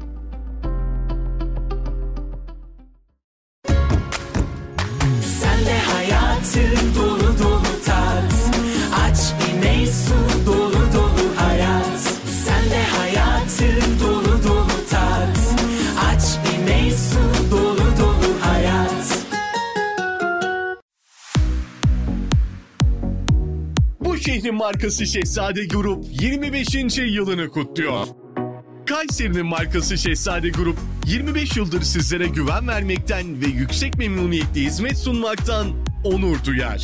[24.51, 26.67] Şehrin markası Şehzade Grup 25.
[26.97, 28.07] yılını kutluyor.
[28.85, 35.67] Kayseri'nin markası Şehzade Grup 25 yıldır sizlere güven vermekten ve yüksek memnuniyetle hizmet sunmaktan
[36.03, 36.81] onur duyar.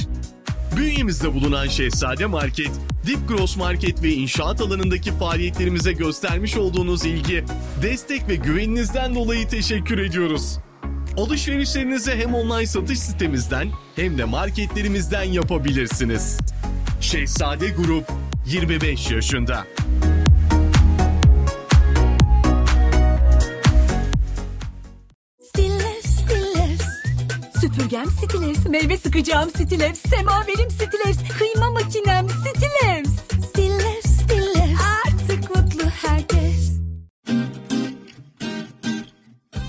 [0.77, 2.71] Bünyemizde bulunan Şehzade Market,
[3.07, 7.43] Dip Gross Market ve inşaat alanındaki faaliyetlerimize göstermiş olduğunuz ilgi,
[7.81, 10.59] destek ve güveninizden dolayı teşekkür ediyoruz.
[11.17, 16.37] Alışverişlerinizi hem online satış sitemizden hem de marketlerimizden yapabilirsiniz.
[17.01, 18.11] Şehzade Grup
[18.45, 19.65] 25 yaşında.
[25.41, 26.81] Stillers, Stillers.
[27.61, 33.26] Süpürgem Stillers, meyve sıkacağım Stillers, semaverim Stillers, kıyma makinem Stillers.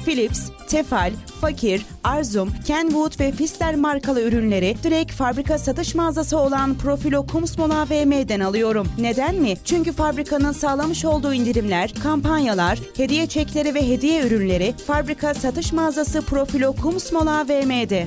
[0.09, 7.27] Philips, Tefal, Fakir, Arzum, Kenwood ve Fister markalı ürünleri direkt fabrika satış mağazası olan Profilo
[7.27, 8.89] Kumsmol AVM'den alıyorum.
[8.99, 9.55] Neden mi?
[9.65, 16.73] Çünkü fabrikanın sağlamış olduğu indirimler, kampanyalar, hediye çekleri ve hediye ürünleri fabrika satış mağazası Profilo
[16.73, 18.07] Kumsmol AVM'de.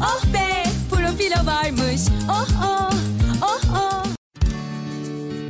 [0.00, 2.00] Oh be, profilo varmış.
[2.30, 2.92] Oh oh,
[3.42, 3.81] oh oh.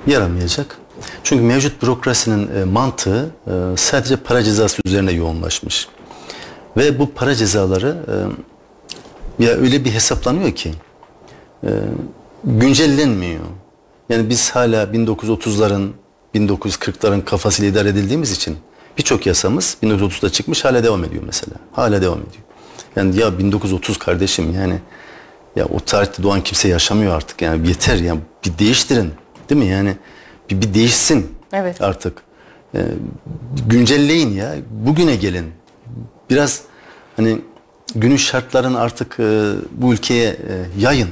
[0.08, 0.78] Yaramayacak.
[1.24, 5.88] Çünkü mevcut bürokrasinin e, mantığı e, sadece para cezası üzerine yoğunlaşmış.
[6.78, 7.98] Ve bu para cezaları
[9.40, 10.72] e, ya öyle bir hesaplanıyor ki
[11.64, 11.70] e,
[12.44, 13.44] güncellenmiyor.
[14.10, 15.90] Yani biz hala 1930'ların
[16.36, 18.58] 1940'ların kafasıyla idare edildiğimiz için
[18.98, 21.56] birçok yasamız 1930'da çıkmış hala devam ediyor mesela.
[21.72, 22.44] Hala devam ediyor.
[22.96, 24.80] Yani ya 1930 kardeşim yani
[25.56, 29.12] Ya o tarihte doğan kimse yaşamıyor artık yani yeter yani bir değiştirin
[29.50, 29.98] değil mi yani
[30.50, 31.82] bir, bir değişsin Evet.
[31.82, 32.22] artık.
[32.76, 32.80] Ee,
[33.68, 35.46] güncelleyin ya bugüne gelin.
[36.30, 36.62] Biraz
[37.16, 37.38] hani
[37.96, 40.36] günün şartlarını artık e, bu ülkeye e,
[40.80, 41.10] yayın.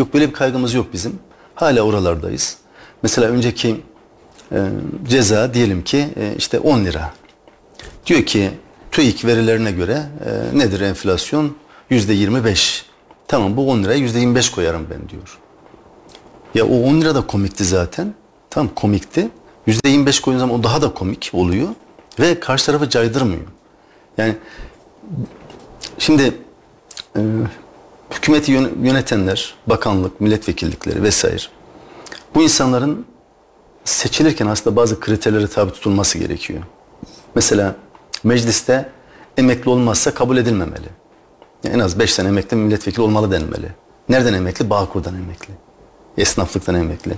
[0.00, 1.18] Yok böyle bir kaygımız yok bizim.
[1.54, 2.56] Hala oralardayız.
[3.02, 3.80] Mesela önceki
[4.52, 4.68] e,
[5.08, 7.12] ceza diyelim ki e, işte 10 lira.
[8.06, 8.50] Diyor ki
[8.90, 11.56] TÜİK verilerine göre e, nedir enflasyon?
[11.90, 12.86] Yüzde 25.
[13.28, 15.38] Tamam bu 10 liraya yüzde 25 koyarım ben diyor.
[16.54, 18.14] Ya o 10 lira da komikti zaten.
[18.50, 19.28] Tamam komikti.
[19.66, 21.68] Yüzde 25 koyduğun zaman o daha da komik oluyor.
[22.20, 23.46] Ve karşı tarafı caydırmıyor.
[24.18, 24.34] Yani
[25.98, 26.34] şimdi
[27.16, 27.20] e,
[28.14, 31.42] hükümeti yön- yönetenler, bakanlık, milletvekillikleri vesaire
[32.34, 33.06] bu insanların
[33.84, 36.62] seçilirken aslında bazı kriterlere tabi tutulması gerekiyor.
[37.34, 37.74] Mesela
[38.24, 38.90] mecliste
[39.36, 40.88] emekli olmazsa kabul edilmemeli.
[41.64, 43.68] Yani en az 5 sene emekli milletvekili olmalı denmeli.
[44.08, 44.70] Nereden emekli?
[44.70, 45.54] Bağkur'dan emekli.
[46.18, 47.12] Esnaflıktan emekli.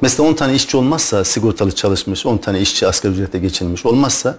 [0.00, 4.36] Mesela 10 tane işçi olmazsa sigortalı çalışmış, 10 tane işçi asgari ücretle geçinmiş olmazsa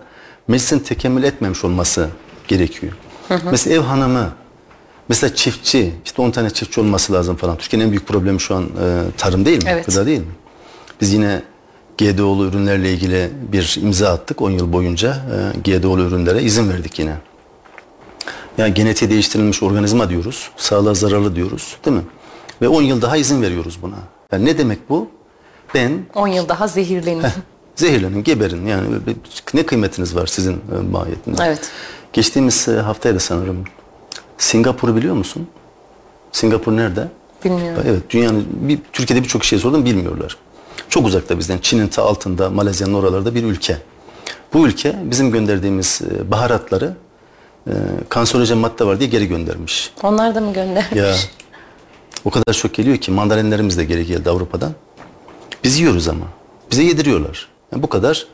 [0.48, 2.08] meclisin tekemmül etmemiş olması
[2.48, 2.94] gerekiyor.
[3.28, 3.48] Hı hı.
[3.52, 4.34] Mesela ev hanımı,
[5.10, 7.58] mesela çiftçi, işte 10 tane çiftçi olması lazım falan.
[7.58, 8.68] Türkiye'nin en büyük problemi şu an e,
[9.18, 9.70] tarım değil mi?
[9.70, 9.86] Evet.
[9.86, 10.26] Gıda değil mi?
[11.02, 11.42] Biz yine
[11.98, 15.18] GDO'lu ürünlerle ilgili bir imza attık 10 yıl boyunca.
[15.66, 17.16] E, GDO'lu ürünlere izin verdik yine.
[18.58, 20.52] Yani genetiği değiştirilmiş organizma diyoruz.
[20.58, 22.04] Sağlığa zararlı diyoruz değil mi?
[22.62, 23.96] Ve 10 yıl daha izin veriyoruz buna.
[24.32, 25.08] Yani ne demek bu?
[25.74, 27.24] Ben 10 yıl daha zehirlenin.
[27.76, 28.66] zehirlenin, geberin.
[28.66, 28.88] Yani
[29.54, 31.44] ne kıymetiniz var sizin e, mahiyetinde?
[31.46, 31.70] Evet.
[32.14, 33.64] Geçtiğimiz e, haftaydı sanırım.
[34.42, 35.48] Singapur'u biliyor musun?
[36.32, 37.08] Singapur nerede?
[37.46, 37.84] Bilmiyorum.
[37.88, 40.38] Evet, dünyanın bir, Türkiye'de birçok şey sordum bilmiyorlar.
[40.90, 41.58] Çok uzakta bizden.
[41.58, 43.78] Çin'in ta altında, Malezya'nın oralarda bir ülke.
[44.54, 46.94] Bu ülke bizim gönderdiğimiz e, baharatları
[47.68, 47.72] e,
[48.10, 49.92] kanserojen madde var diye geri göndermiş.
[50.04, 50.98] Onlar da mı göndermiş?
[50.98, 51.16] Ya
[52.26, 54.72] o kadar çok geliyor ki mandalinlerimiz de geri geldi Avrupa'dan.
[55.64, 56.26] Biz yiyoruz ama.
[56.72, 57.48] Bize yediriyorlar.
[57.72, 58.28] Yani bu kadar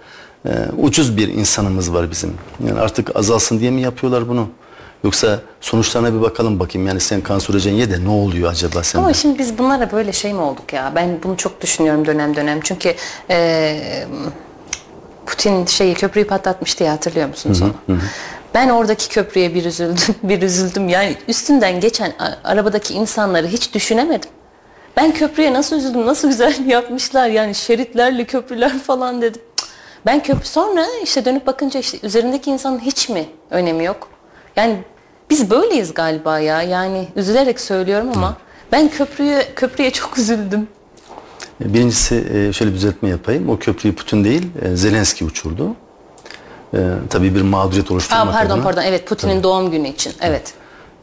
[0.45, 2.33] e, ucuz bir insanımız var bizim.
[2.67, 4.47] Yani artık azalsın diye mi yapıyorlar bunu?
[5.03, 6.87] Yoksa sonuçlarına bir bakalım bakayım.
[6.87, 9.05] Yani sen kanserojen ye de ne oluyor acaba sende?
[9.05, 10.91] Ama şimdi biz bunlara böyle şey mi olduk ya?
[10.95, 12.59] Ben bunu çok düşünüyorum dönem dönem.
[12.63, 12.95] Çünkü
[13.29, 14.05] e,
[15.25, 17.73] Putin şeyi köprüyü patlatmıştı ya hatırlıyor musunuz onu?
[17.95, 18.05] Hı hı.
[18.53, 20.89] Ben oradaki köprüye bir üzüldüm, bir üzüldüm.
[20.89, 24.29] Yani üstünden geçen arabadaki insanları hiç düşünemedim.
[24.97, 29.41] Ben köprüye nasıl üzüldüm, nasıl güzel yapmışlar yani şeritlerle köprüler falan dedim.
[30.05, 34.09] Ben köprü sonra işte dönüp bakınca işte üzerindeki insanın hiç mi önemi yok?
[34.57, 34.77] Yani
[35.29, 36.61] biz böyleyiz galiba ya.
[36.61, 38.37] Yani üzülerek söylüyorum ama
[38.71, 40.67] ben köprüye köprüye çok üzüldüm.
[41.59, 43.49] Birincisi e, şöyle bir düzeltme yapayım.
[43.49, 45.75] O köprüyü Putin değil e, Zelenski uçurdu.
[46.73, 46.77] E,
[47.09, 48.63] tabii bir mağduriyet oluşturmak Aa, pardon adına.
[48.63, 50.13] pardon evet Putin'in doğum günü için.
[50.21, 50.53] Evet.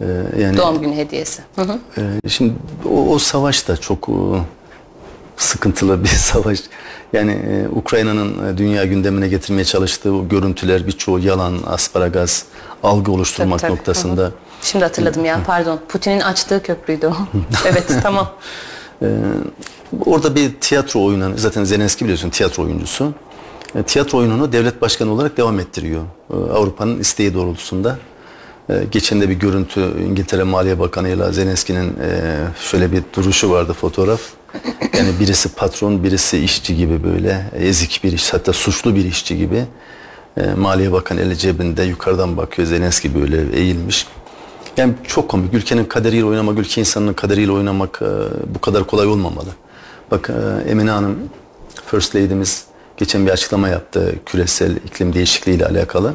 [0.01, 0.05] E,
[0.41, 1.43] yani Doğum günü hediyesi.
[1.57, 1.79] Hı hı.
[1.99, 2.53] Ee, Şimdi
[2.91, 4.13] o, o savaş da çok e,
[5.37, 6.61] sıkıntılı bir savaş.
[7.13, 12.45] Yani e, Ukrayna'nın e, dünya gündemine getirmeye çalıştığı o görüntüler birçoğu yalan, asparagas,
[12.83, 13.79] algı oluşturmak Tabii, tabii.
[13.79, 14.23] noktasında.
[14.23, 14.33] Hı hı.
[14.63, 15.81] Şimdi hatırladım ya pardon.
[15.89, 17.15] Putin'in açtığı köprüydü o.
[17.67, 18.31] evet tamam.
[19.03, 19.07] Ee,
[20.07, 23.13] orada bir tiyatro oyunu, zaten Zelenski biliyorsun tiyatro oyuncusu.
[23.75, 26.03] E, tiyatro oyununu devlet başkanı olarak devam ettiriyor.
[26.31, 27.99] E, Avrupa'nın isteği doğrultusunda.
[28.71, 33.73] E, geçen de bir görüntü İngiltere Maliye Bakanı ile Zelenski'nin e, şöyle bir duruşu vardı
[33.73, 34.21] fotoğraf.
[34.99, 39.65] Yani birisi patron, birisi işçi gibi böyle ezik bir iş, hatta suçlu bir işçi gibi.
[40.37, 44.07] E, Maliye Bakanı eli cebinde yukarıdan bakıyor Zelenski böyle eğilmiş.
[44.77, 45.55] Yani çok komik.
[45.55, 48.09] Ülkenin kaderiyle oynamak, ülke insanının kaderiyle oynamak e,
[48.55, 49.49] bu kadar kolay olmamalı.
[50.11, 51.19] Bak e, Emine Hanım,
[51.87, 52.65] First Lady'miz
[52.97, 56.15] geçen bir açıklama yaptı küresel iklim değişikliği ile alakalı.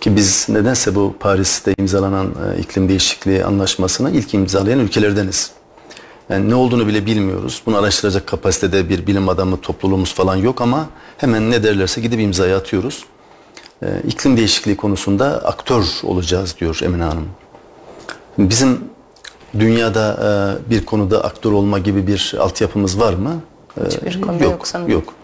[0.00, 5.50] Ki biz nedense bu Paris'te imzalanan e, iklim değişikliği anlaşmasını ilk imzalayan ülkelerdeniz.
[6.32, 7.62] Yani ne olduğunu bile bilmiyoruz.
[7.66, 12.56] Bunu araştıracak kapasitede bir bilim adamı topluluğumuz falan yok ama hemen ne derlerse gidip imzayı
[12.56, 13.04] atıyoruz.
[13.82, 17.28] E, iklim değişikliği konusunda aktör olacağız diyor Emine Hanım.
[18.38, 18.80] Bizim
[19.58, 20.16] dünyada
[20.66, 23.40] e, bir konuda aktör olma gibi bir altyapımız var mı?
[23.80, 24.90] E, Hiçbir konuda yok sanırım.
[24.90, 25.14] Yok.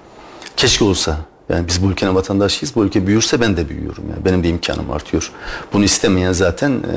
[0.56, 1.16] Keşke olsa.
[1.48, 2.74] Yani biz bu ülkenin vatandaşıyız.
[2.74, 4.04] Bu ülke büyürse ben de büyüyorum.
[4.10, 5.32] Yani benim de imkanım artıyor.
[5.72, 6.96] Bunu istemeyen zaten e,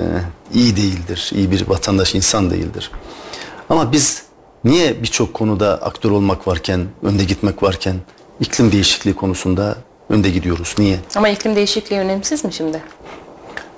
[0.53, 1.31] iyi değildir.
[1.35, 2.91] İyi bir vatandaş insan değildir.
[3.71, 4.23] Ama biz
[4.63, 7.95] niye birçok konuda aktör olmak varken, önde gitmek varken
[8.39, 9.75] iklim değişikliği konusunda
[10.09, 10.75] önde gidiyoruz?
[10.77, 10.99] Niye?
[11.15, 12.83] Ama iklim değişikliği önemsiz mi şimdi?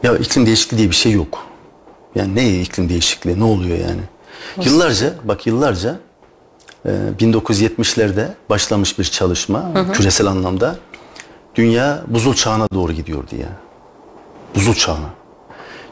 [0.03, 1.45] Ya iklim değişikliği diye bir şey yok.
[2.15, 3.39] Yani ne iklim değişikliği?
[3.39, 4.01] Ne oluyor yani?
[4.57, 4.71] Nasıl?
[4.71, 5.99] Yıllarca, bak yıllarca
[6.85, 6.89] e,
[7.19, 9.91] 1970'lerde başlamış bir çalışma Hı hı.
[9.91, 10.75] küresel anlamda
[11.55, 13.49] dünya buzul çağına doğru gidiyordu ya.
[14.55, 15.22] Buzul çağına.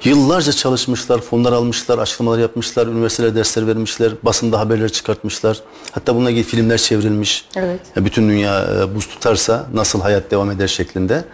[0.04, 5.62] Yıllarca çalışmışlar, fonlar almışlar, açıklamalar yapmışlar, üniversitelere dersler vermişler, basında haberler çıkartmışlar.
[5.92, 7.46] Hatta bununla ilgili filmler çevrilmiş.
[7.56, 7.80] Evet.
[7.96, 11.26] Ya bütün dünya e, buz tutarsa nasıl hayat devam eder şeklinde.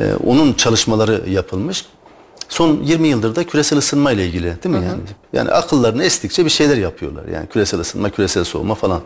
[0.00, 1.84] E, onun çalışmaları yapılmış.
[2.48, 5.00] Son 20 yıldır da küresel ısınma ile ilgili değil mi yani?
[5.32, 7.24] Yani akıllarını estikçe bir şeyler yapıyorlar.
[7.24, 9.00] Yani küresel ısınma, küresel soğuma falan.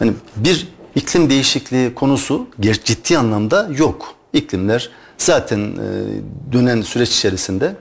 [0.00, 4.14] Yani bir iklim değişikliği konusu ciddi anlamda yok.
[4.32, 7.76] İklimler zaten e, dönen süreç içerisinde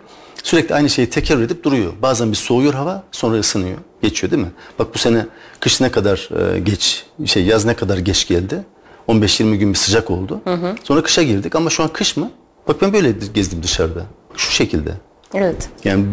[0.45, 1.93] sürekli aynı şeyi tekrar edip duruyor.
[2.01, 4.51] Bazen bir soğuyor hava, sonra ısınıyor, geçiyor değil mi?
[4.79, 5.25] Bak bu sene
[5.59, 8.63] kış ne kadar e, geç, şey yaz ne kadar geç geldi.
[9.07, 10.41] 15-20 gün bir sıcak oldu.
[10.43, 10.75] Hı hı.
[10.83, 12.31] Sonra kışa girdik ama şu an kış mı?
[12.67, 14.05] Bak ben böyle gezdim dışarıda.
[14.35, 14.91] Şu şekilde.
[15.33, 15.69] Evet.
[15.83, 16.05] Yani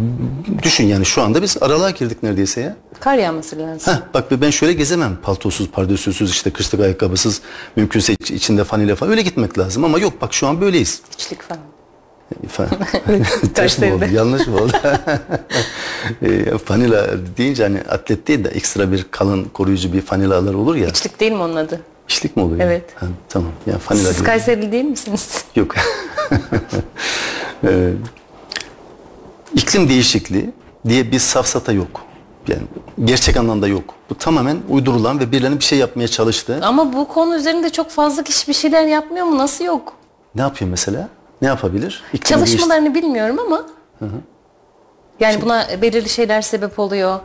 [0.62, 2.76] düşün yani şu anda biz aralığa girdik neredeyse ya.
[3.00, 3.92] Kar yağması lazım.
[3.94, 5.18] Heh, bak ben şöyle gezemem.
[5.22, 7.40] Paltosuz, pardösüsüz, işte kışlık ayakkabısız,
[7.76, 9.10] mümkünse iç- içinde fanile falan.
[9.10, 11.02] Öyle gitmek lazım ama yok bak şu an böyleyiz.
[11.18, 11.62] İçlik falan.
[13.54, 14.04] Ters mi oldu?
[14.12, 14.72] Yanlış mı oldu?
[16.22, 17.06] e, fanila
[17.36, 20.88] deyince hani atlet değil de ekstra bir kalın koruyucu bir fanilalar olur ya.
[20.88, 21.80] İçlik değil mi onun adı?
[22.08, 22.60] İçlik mi oluyor?
[22.60, 22.84] Evet.
[22.94, 23.50] Ha, tamam.
[23.66, 24.24] Yani fanila Siz değil.
[24.24, 25.44] Kayserili değil misiniz?
[25.56, 25.74] Yok.
[27.64, 27.90] Ee,
[29.54, 30.50] iklim değişikliği
[30.88, 32.00] diye bir safsata yok.
[32.48, 32.62] Yani
[33.04, 33.94] gerçek anlamda yok.
[34.10, 36.60] Bu tamamen uydurulan ve birilerinin bir şey yapmaya çalıştığı.
[36.62, 39.38] Ama bu konu üzerinde çok fazla kişi bir şeyler yapmıyor mu?
[39.38, 39.92] Nasıl yok?
[40.34, 41.08] Ne yapıyor mesela?
[41.42, 42.02] Ne yapabilir?
[42.12, 43.66] İklim Çalışmalarını bilmiyorum ama değiş-
[43.98, 44.20] Hı hı.
[45.20, 47.20] yani buna belirli şeyler sebep oluyor.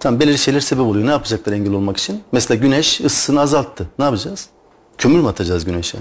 [0.00, 1.06] Tamam belirli şeyler sebep oluyor.
[1.06, 2.22] Ne yapacaklar engel olmak için?
[2.32, 3.86] Mesela güneş ısısını azalttı.
[3.98, 4.48] Ne yapacağız?
[4.98, 5.98] Kömür mü atacağız güneşe?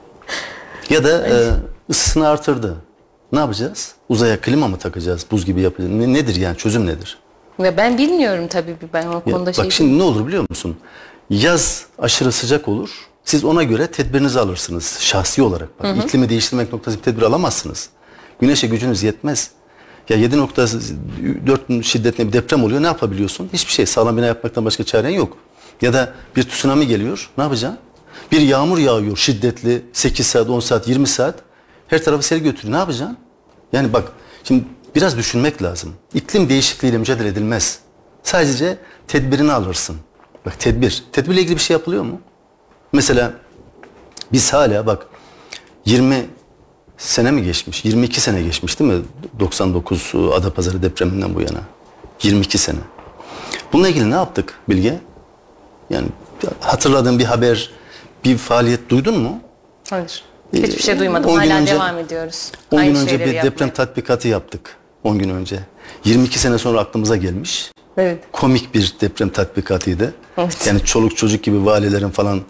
[0.90, 1.50] ya da e,
[1.90, 2.76] ısısını artırdı.
[3.32, 3.94] Ne yapacağız?
[4.08, 5.26] Uzaya klima mı takacağız?
[5.30, 5.92] Buz gibi yapacağız.
[5.94, 6.56] Ne- nedir yani?
[6.56, 7.18] Çözüm nedir?
[7.60, 10.76] Ve ben bilmiyorum tabii ben o Ya konuda şey bak şimdi ne olur biliyor musun?
[11.30, 12.90] Yaz aşırı sıcak olur.
[13.24, 15.78] Siz ona göre tedbirinizi alırsınız şahsi olarak.
[15.78, 16.06] Bak, Hı hı.
[16.06, 17.88] iklimi değiştirmek noktası bir tedbir alamazsınız.
[18.40, 19.50] Güneşe gücünüz yetmez.
[20.08, 22.82] Ya 7.4 şiddetli bir deprem oluyor.
[22.82, 23.50] Ne yapabiliyorsun?
[23.52, 23.86] Hiçbir şey.
[23.86, 25.36] Sağlam bina yapmaktan başka çaren yok.
[25.82, 27.30] Ya da bir tsunami geliyor.
[27.38, 27.78] Ne yapacaksın?
[28.32, 31.34] Bir yağmur yağıyor şiddetli 8 saat, 10 saat, 20 saat.
[31.88, 32.74] Her tarafı sel götürüyor.
[32.74, 33.16] Ne yapacaksın?
[33.72, 34.12] Yani bak
[34.44, 34.64] şimdi
[34.94, 35.94] biraz düşünmek lazım.
[36.14, 37.78] İklim değişikliğiyle mücadele edilmez.
[38.22, 39.96] Sadece tedbirini alırsın.
[40.46, 41.04] Bak tedbir.
[41.12, 42.20] Tedbirle ilgili bir şey yapılıyor mu?
[42.92, 43.32] Mesela
[44.32, 45.06] biz hala bak
[45.86, 46.26] 20
[46.98, 47.84] sene mi geçmiş?
[47.84, 49.02] 22 sene geçmiş değil mi?
[49.40, 51.60] 99 Adapazarı depreminden bu yana.
[52.22, 52.78] 22 sene.
[53.72, 54.98] Bununla ilgili ne yaptık Bilge?
[55.90, 56.06] Yani
[56.60, 57.70] hatırladığın bir haber,
[58.24, 59.40] bir faaliyet duydun mu?
[59.90, 60.22] Hayır.
[60.52, 61.30] Hiçbir şey duymadım.
[61.30, 62.52] 10 gün Hala önce- devam ediyoruz.
[62.70, 63.42] 10 Aynı gün önce bir yapmaya.
[63.42, 64.76] deprem tatbikatı yaptık.
[65.04, 65.58] 10 gün önce.
[66.04, 67.72] 22 sene sonra aklımıza gelmiş.
[67.96, 68.24] Evet.
[68.32, 70.14] Komik bir deprem tatbikatıydı.
[70.38, 70.66] Evet.
[70.66, 72.40] Yani çoluk çocuk gibi valilerin falan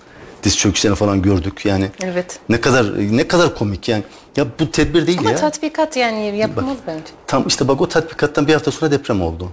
[0.42, 1.66] diz çöküşlerini falan gördük.
[1.66, 2.38] Yani Evet.
[2.48, 2.86] ne kadar
[3.16, 4.02] ne kadar komik yani.
[4.36, 5.36] Ya bu tedbir değil Ama ya.
[5.36, 7.04] tatbikat yani yapılmalı bence.
[7.26, 9.48] Tam işte bak o tatbikattan bir hafta sonra deprem oldu.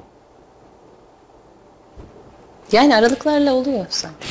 [2.72, 4.28] Yani aralıklarla oluyor sanki.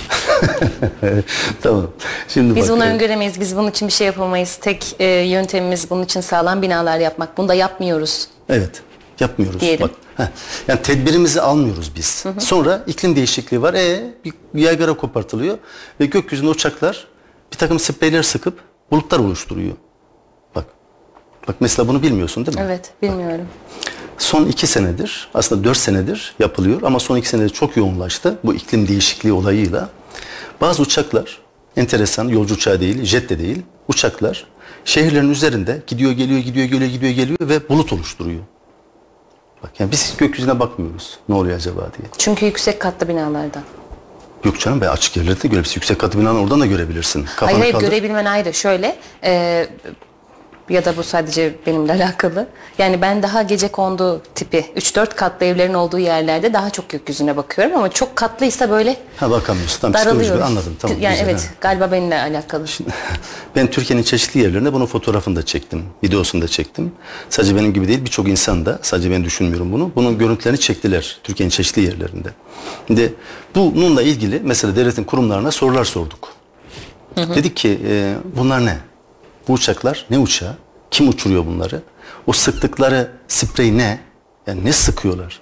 [1.63, 1.91] tamam.
[2.29, 4.57] Şimdi Biz bak, bunu e, öngöremeyiz, biz bunun için bir şey yapamayız.
[4.57, 7.39] Tek e, yöntemimiz bunun için sağlam binalar yapmak.
[7.39, 8.29] Bunu da yapmıyoruz.
[8.49, 8.83] Evet.
[9.21, 9.61] Yapmıyoruz.
[9.61, 9.89] Diyelim.
[9.89, 10.27] Bak, heh.
[10.69, 12.25] Yani tedbirimizi almıyoruz biz.
[12.25, 12.41] Hı hı.
[12.41, 13.75] Sonra iklim değişikliği var.
[13.75, 14.15] E
[14.55, 15.59] bir yaygara kopartılıyor
[16.01, 17.07] ve gökyüzünde uçaklar
[17.53, 18.61] bir takım spreyler sıkıp
[18.91, 19.73] bulutlar oluşturuyor.
[20.55, 20.65] Bak.
[21.49, 22.65] Bak mesela bunu bilmiyorsun değil mi?
[22.67, 23.47] Evet, bilmiyorum.
[24.19, 28.89] Son iki senedir, aslında dört senedir yapılıyor ama son iki senedir çok yoğunlaştı bu iklim
[28.89, 29.89] değişikliği olayıyla.
[30.61, 31.39] Bazı uçaklar,
[31.77, 34.47] enteresan yolcu uçağı değil, jet de değil, uçaklar
[34.85, 38.41] şehirlerin üzerinde gidiyor geliyor gidiyor geliyor gidiyor geliyor ve bulut oluşturuyor.
[39.63, 42.09] Bak yani biz gökyüzüne bakmıyoruz ne oluyor acaba diye.
[42.19, 43.63] Çünkü yüksek katlı binalardan.
[44.45, 45.75] Yok canım be açık yerlerde de görebilirsin.
[45.75, 47.25] Yüksek katı binadan oradan da görebilirsin.
[47.25, 47.87] Kafanı hayır hayır kaldır.
[47.87, 48.55] görebilmen ayrı.
[48.55, 49.67] Şöyle e,
[50.69, 52.47] ya da bu sadece benimle alakalı.
[52.79, 57.77] Yani ben daha gece kondu tipi 3-4 katlı evlerin olduğu yerlerde daha çok gökyüzüne bakıyorum
[57.77, 59.81] ama çok katlıysa böyle Ha bakamıyorsun.
[59.81, 60.43] Tamam daralıyorum.
[60.43, 60.77] anladım.
[60.79, 60.97] Tamam.
[61.01, 61.55] yani güzel, evet ha.
[61.61, 62.65] galiba benimle alakalı.
[63.57, 65.83] Ben Türkiye'nin çeşitli yerlerinde bunun fotoğrafını da çektim.
[66.05, 66.93] Videosunu da çektim.
[67.31, 69.91] Sadece benim gibi değil birçok insan da sadece ben düşünmüyorum bunu.
[69.97, 72.29] Bunun görüntülerini çektiler Türkiye'nin çeşitli yerlerinde.
[72.87, 73.15] Şimdi
[73.55, 76.29] bununla ilgili mesela devletin kurumlarına sorular sorduk.
[77.17, 78.77] Dedik ki e, bunlar ne?
[79.49, 80.57] Bu uçaklar ne uçağı?
[80.91, 81.83] Kim uçuruyor bunları?
[82.27, 84.01] O sıktıkları sprey ne?
[84.47, 85.41] Yani ne sıkıyorlar?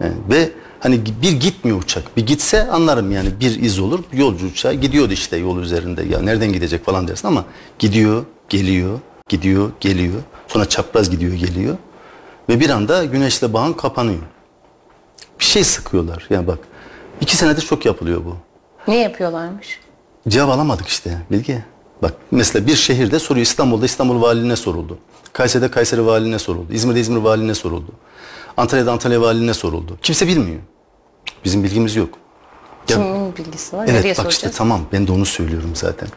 [0.00, 0.50] Yani ve
[0.80, 2.16] hani bir gitmiyor uçak.
[2.16, 4.00] Bir gitse anlarım yani bir iz olur.
[4.12, 6.02] Yolcu uçağı gidiyordu işte yol üzerinde.
[6.02, 7.44] Ya nereden gidecek falan dersin ama
[7.78, 10.20] gidiyor, geliyor, gidiyor, geliyor.
[10.48, 11.76] Sonra çapraz gidiyor, geliyor.
[12.48, 14.22] Ve bir anda güneşle bağın kapanıyor.
[15.40, 16.26] Bir şey sıkıyorlar.
[16.30, 16.58] Yani bak
[17.20, 18.36] iki senedir çok yapılıyor bu.
[18.88, 19.80] Ne yapıyorlarmış?
[20.28, 21.64] Cevap alamadık işte Bilge.
[22.02, 24.98] Bak mesela bir şehirde soruyor İstanbul'da İstanbul valiliğine soruldu.
[25.32, 26.72] Kayseri'de Kayseri valiliğine soruldu.
[26.72, 27.92] İzmir'de İzmir valiliğine soruldu.
[28.56, 29.98] Antalya'da Antalya valiliğine soruldu.
[30.02, 30.60] Kimse bilmiyor.
[31.44, 32.08] Bizim bilgimiz yok.
[32.88, 33.84] Ya- Kimin bilgisi var?
[33.84, 34.34] Evet Nereye bak soracağız?
[34.34, 36.08] işte tamam ben de onu söylüyorum zaten.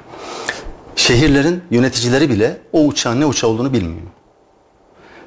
[0.95, 4.07] Şehirlerin yöneticileri bile o uçağın ne uçağı olduğunu bilmiyor.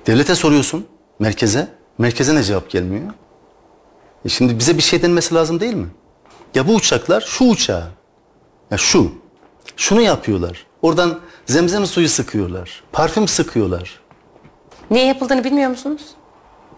[0.06, 0.86] Devlete soruyorsun
[1.18, 1.68] merkeze.
[1.98, 3.10] Merkeze ne cevap gelmiyor?
[4.24, 5.86] E şimdi bize bir şey denmesi lazım değil mi?
[6.54, 7.88] Ya bu uçaklar şu uçağı.
[8.70, 9.12] Ya şu.
[9.76, 10.66] Şunu yapıyorlar.
[10.82, 12.82] Oradan zemzem suyu sıkıyorlar.
[12.92, 14.00] Parfüm sıkıyorlar.
[14.90, 16.02] Niye yapıldığını bilmiyor musunuz?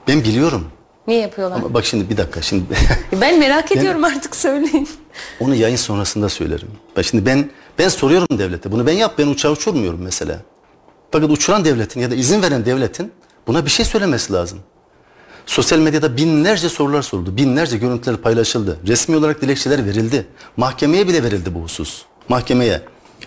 [0.09, 0.67] Ben biliyorum.
[1.07, 1.57] Niye yapıyorlar?
[1.57, 2.65] Ama bak şimdi bir dakika şimdi
[3.21, 4.89] Ben merak Ben- ediyorum artık söyleyin.
[5.41, 6.69] Onu yayın sonrasında söylerim.
[6.97, 8.73] Bak şimdi ben ben soruyorum devlete.
[8.73, 10.41] Bunu ben yap ben uçağı uçurmuyorum mesela.
[11.11, 13.13] Fakat uçuran devletin ya da izin veren devletin
[13.47, 14.59] buna bir şey söylemesi lazım.
[15.47, 17.37] Sosyal medyada binlerce sorular soruldu.
[17.37, 18.79] Binlerce görüntüler paylaşıldı.
[18.87, 20.27] Resmi olarak dilekçeler verildi.
[20.57, 22.03] Mahkemeye bile verildi bu husus.
[22.29, 22.83] Mahkemeye.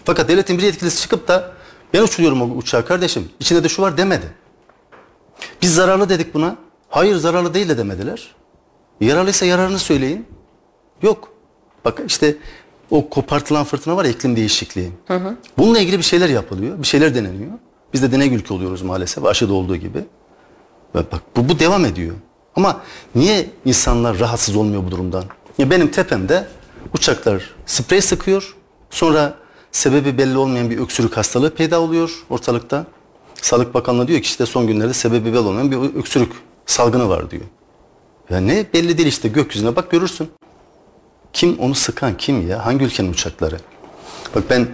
[0.06, 1.52] Fakat devletin bir yetkilisi çıkıp da
[1.93, 3.30] ben uçuruyorum o uçağı kardeşim.
[3.39, 4.34] İçinde de şu var demedi.
[5.62, 6.56] Biz zararlı dedik buna.
[6.89, 8.36] Hayır zararlı değil de demediler.
[9.02, 10.26] Yararlıysa yararını söyleyin.
[11.02, 11.32] Yok.
[11.86, 12.36] Bak işte
[12.91, 14.91] o kopartılan fırtına var ya iklim değişikliği.
[15.08, 15.38] Hı hı.
[15.58, 16.80] Bununla ilgili bir şeyler yapılıyor.
[16.80, 17.52] Bir şeyler deneniyor.
[17.93, 20.00] Biz de deney ülke oluyoruz maalesef aşıda olduğu gibi.
[20.95, 22.16] Ve bak bu, bu devam ediyor.
[22.56, 22.82] Ama
[23.16, 25.24] niye insanlar rahatsız olmuyor bu durumdan?
[25.58, 26.48] Ya benim tepemde
[26.93, 28.57] uçaklar sprey sıkıyor.
[28.89, 29.35] Sonra
[29.71, 32.85] sebebi belli olmayan bir öksürük hastalığı peyda oluyor ortalıkta.
[33.41, 36.31] Sağlık Bakanlığı diyor ki işte son günlerde sebebi belli olmayan bir öksürük
[36.65, 37.43] salgını var diyor.
[38.29, 40.29] Ya ne belli değil işte gökyüzüne bak görürsün.
[41.33, 42.65] Kim onu sıkan kim ya?
[42.65, 43.57] Hangi ülkenin uçakları?
[44.35, 44.67] Bak ben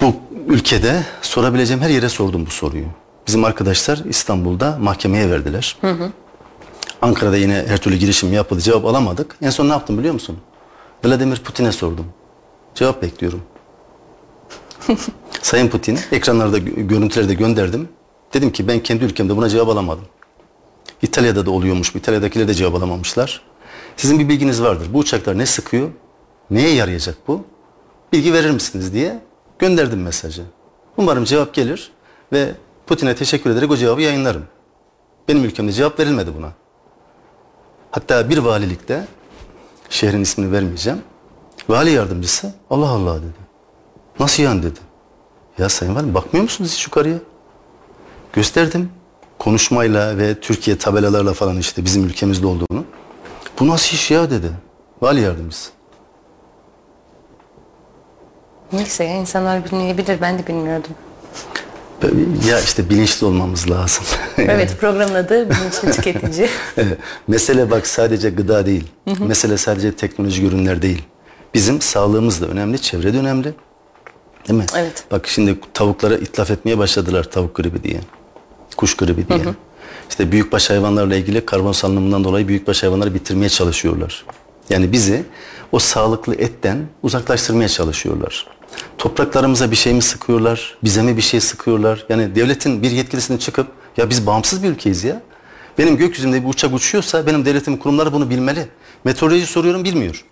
[0.00, 0.14] bu
[0.48, 2.86] ülkede sorabileceğim her yere sordum bu soruyu.
[3.26, 5.76] Bizim arkadaşlar İstanbul'da mahkemeye verdiler.
[5.80, 6.12] Hı hı.
[7.02, 8.60] Ankara'da yine her türlü girişim yapıldı.
[8.60, 9.36] Cevap alamadık.
[9.42, 10.38] En son ne yaptım biliyor musun?
[11.04, 12.06] Vladimir Putin'e sordum.
[12.76, 13.42] Cevap bekliyorum.
[15.42, 17.88] Sayın Putin, ekranlarda gö- görüntüleri de gönderdim.
[18.34, 20.04] Dedim ki ben kendi ülkemde buna cevap alamadım.
[21.02, 21.94] İtalya'da da oluyormuş.
[21.94, 23.42] İtalya'dakiler de cevap alamamışlar.
[23.96, 24.88] Sizin bir bilginiz vardır.
[24.92, 25.90] Bu uçaklar ne sıkıyor?
[26.50, 27.44] Neye yarayacak bu?
[28.12, 29.22] Bilgi verir misiniz diye
[29.58, 30.42] gönderdim mesajı.
[30.96, 31.92] Umarım cevap gelir
[32.32, 32.54] ve
[32.86, 34.44] Putin'e teşekkür ederek o cevabı yayınlarım.
[35.28, 36.52] Benim ülkemde cevap verilmedi buna.
[37.90, 39.06] Hatta bir valilikte
[39.90, 41.02] şehrin ismini vermeyeceğim.
[41.68, 43.46] Vali yardımcısı Allah Allah dedi.
[44.20, 44.78] Nasıl yani dedi.
[45.58, 47.18] Ya sayın valim bakmıyor musunuz hiç yukarıya?
[48.32, 48.90] Gösterdim.
[49.38, 52.84] Konuşmayla ve Türkiye tabelalarla falan işte bizim ülkemizde olduğunu.
[53.60, 54.50] Bu nasıl iş ya dedi.
[55.02, 55.70] Vali yardımcısı.
[58.72, 60.90] Neyse ya insanlar bilmeyebilir ben de bilmiyordum.
[62.48, 64.04] Ya işte bilinçli olmamız lazım.
[64.38, 66.48] Evet programın adı bilinçli tüketici.
[66.76, 66.98] Evet.
[67.28, 68.84] Mesele bak sadece gıda değil.
[69.08, 69.24] Hı hı.
[69.24, 71.02] Mesele sadece teknolojik ürünler değil.
[71.54, 73.54] Bizim sağlığımız da önemli, çevre de önemli.
[74.48, 74.66] Değil mi?
[74.76, 75.04] Evet.
[75.10, 78.00] Bak şimdi tavuklara itlaf etmeye başladılar tavuk gribi diye.
[78.76, 79.38] Kuş gribi diye.
[79.38, 79.54] Hı hı.
[80.10, 84.24] İşte büyükbaş hayvanlarla ilgili karbon salınımından dolayı büyükbaş hayvanları bitirmeye çalışıyorlar.
[84.70, 85.24] Yani bizi
[85.72, 88.46] o sağlıklı etten uzaklaştırmaya çalışıyorlar.
[88.98, 90.78] Topraklarımıza bir şey mi sıkıyorlar?
[90.84, 92.06] Bize mi bir şey sıkıyorlar?
[92.08, 93.66] Yani devletin bir yetkilisinin çıkıp
[93.96, 95.22] ya biz bağımsız bir ülkeyiz ya.
[95.78, 98.68] Benim gökyüzünde bir uçak uçuyorsa benim devletimin kurumları bunu bilmeli.
[99.04, 100.24] Meteoroloji soruyorum bilmiyor.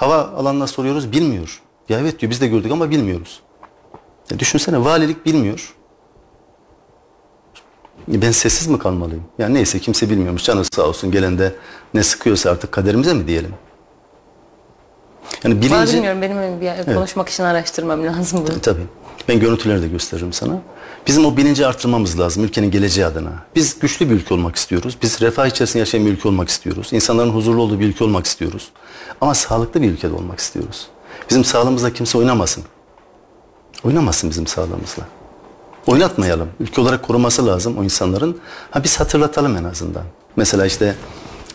[0.00, 1.62] Hava alanına soruyoruz bilmiyor.
[1.88, 3.40] Ya evet diyor biz de gördük ama bilmiyoruz.
[4.30, 5.74] Ya düşünsene valilik bilmiyor.
[8.08, 9.24] Ben sessiz mi kalmalıyım?
[9.38, 10.44] Ya neyse kimse bilmiyormuş.
[10.44, 11.54] Canı sağ olsun gelen de
[11.94, 13.54] ne sıkıyorsa artık kaderimize mi diyelim?
[15.44, 15.96] Yani bilinci...
[15.96, 18.60] bilmiyorum benim bir konuşmak için araştırmam lazım bunu.
[18.60, 18.86] Tabii.
[19.28, 20.62] Ben görüntüleri de gösteririm sana.
[21.06, 23.32] Bizim o bilinci artırmamız lazım ülkenin geleceği adına.
[23.56, 24.96] Biz güçlü bir ülke olmak istiyoruz.
[25.02, 26.88] Biz refah içerisinde yaşayan bir ülke olmak istiyoruz.
[26.92, 28.68] İnsanların huzurlu olduğu bir ülke olmak istiyoruz.
[29.20, 30.86] Ama sağlıklı bir ülkede olmak istiyoruz.
[31.30, 32.64] Bizim sağlığımızla kimse oynamasın.
[33.84, 35.02] Oynamasın bizim sağlığımızla.
[35.86, 36.48] Oynatmayalım.
[36.60, 38.40] Ülke olarak koruması lazım o insanların.
[38.70, 40.04] Ha biz hatırlatalım en azından.
[40.36, 40.94] Mesela işte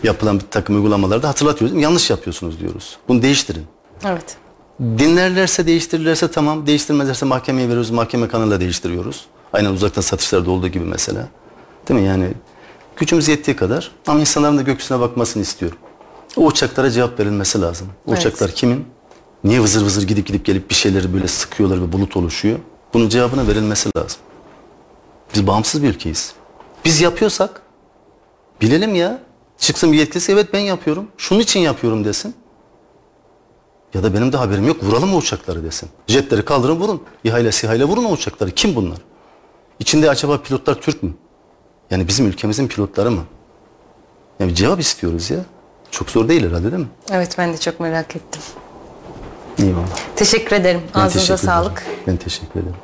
[0.04, 1.82] yapılan bir takım uygulamalarda hatırlatıyoruz.
[1.82, 2.98] Yanlış yapıyorsunuz diyoruz.
[3.08, 3.66] Bunu değiştirin.
[4.06, 4.38] Evet.
[4.82, 6.68] Dinlerlerse değiştirirlerse tamam.
[6.68, 7.90] Değiştirmezlerse mahkemeye veriyoruz.
[7.90, 9.26] Mahkeme kanalıyla değiştiriyoruz.
[9.54, 11.28] Aynen uzaktan satışlarda olduğu gibi mesela.
[11.90, 12.34] Değil mi yani?
[12.96, 15.78] Gücümüz yettiği kadar ama insanların da gökyüzüne bakmasını istiyorum.
[16.38, 17.88] O uçaklara cevap verilmesi lazım.
[18.06, 18.20] O Evet.
[18.20, 18.86] uçaklar kimin?
[19.44, 22.60] Niye vızır vızır gidip gidip gelip bir şeyleri böyle sıkıyorlar ve bulut oluşuyor?
[22.94, 24.20] Bunun cevabına verilmesi lazım.
[25.34, 26.34] Biz bağımsız bir ülkeyiz.
[26.86, 27.62] Biz yapıyorsak
[28.62, 29.20] bilelim ya.
[29.58, 31.08] Çıksın bir yetkilisi evet ben yapıyorum.
[31.18, 32.36] Şunun için yapıyorum desin.
[33.96, 34.84] Ya da benim de haberim yok.
[34.84, 35.90] Vuralım o uçakları desin.
[36.08, 37.02] Jetleri kaldırın vurun.
[37.24, 38.52] İHA SİHA ile vurun o uçakları.
[38.52, 38.98] Kim bunlar?
[39.80, 41.14] İçinde acaba pilotlar Türk mü?
[41.92, 43.22] Yani bizim ülkemizin pilotları mı?
[44.40, 45.40] Yani cevap istiyoruz ya.
[45.92, 46.88] Çok zor değil herhalde değil mi?
[47.12, 48.42] Evet ben de çok merak ettim.
[49.60, 49.86] Eyvallah.
[50.16, 50.82] Teşekkür ederim.
[50.96, 51.46] Ben Ağzınıza teşekkür ederim.
[51.64, 51.86] sağlık.
[52.08, 52.76] Ben teşekkür ederim.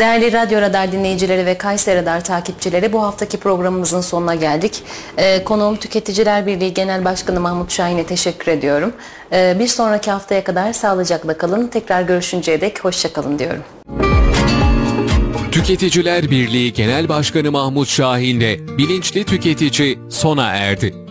[0.00, 4.82] Değerli Radyo Radar dinleyicileri ve Kayseri Radar takipçileri bu haftaki programımızın sonuna geldik.
[5.16, 8.92] Ee, konuğum Tüketiciler Birliği Genel Başkanı Mahmut Şahin'e teşekkür ediyorum.
[9.32, 11.66] Ee, bir sonraki haftaya kadar sağlıcakla kalın.
[11.66, 13.62] Tekrar görüşünceye dek hoşçakalın diyorum.
[15.52, 21.03] Tüketiciler Birliği Genel Başkanı Mahmut Şahin'le Bilinçli Tüketici sona erdi.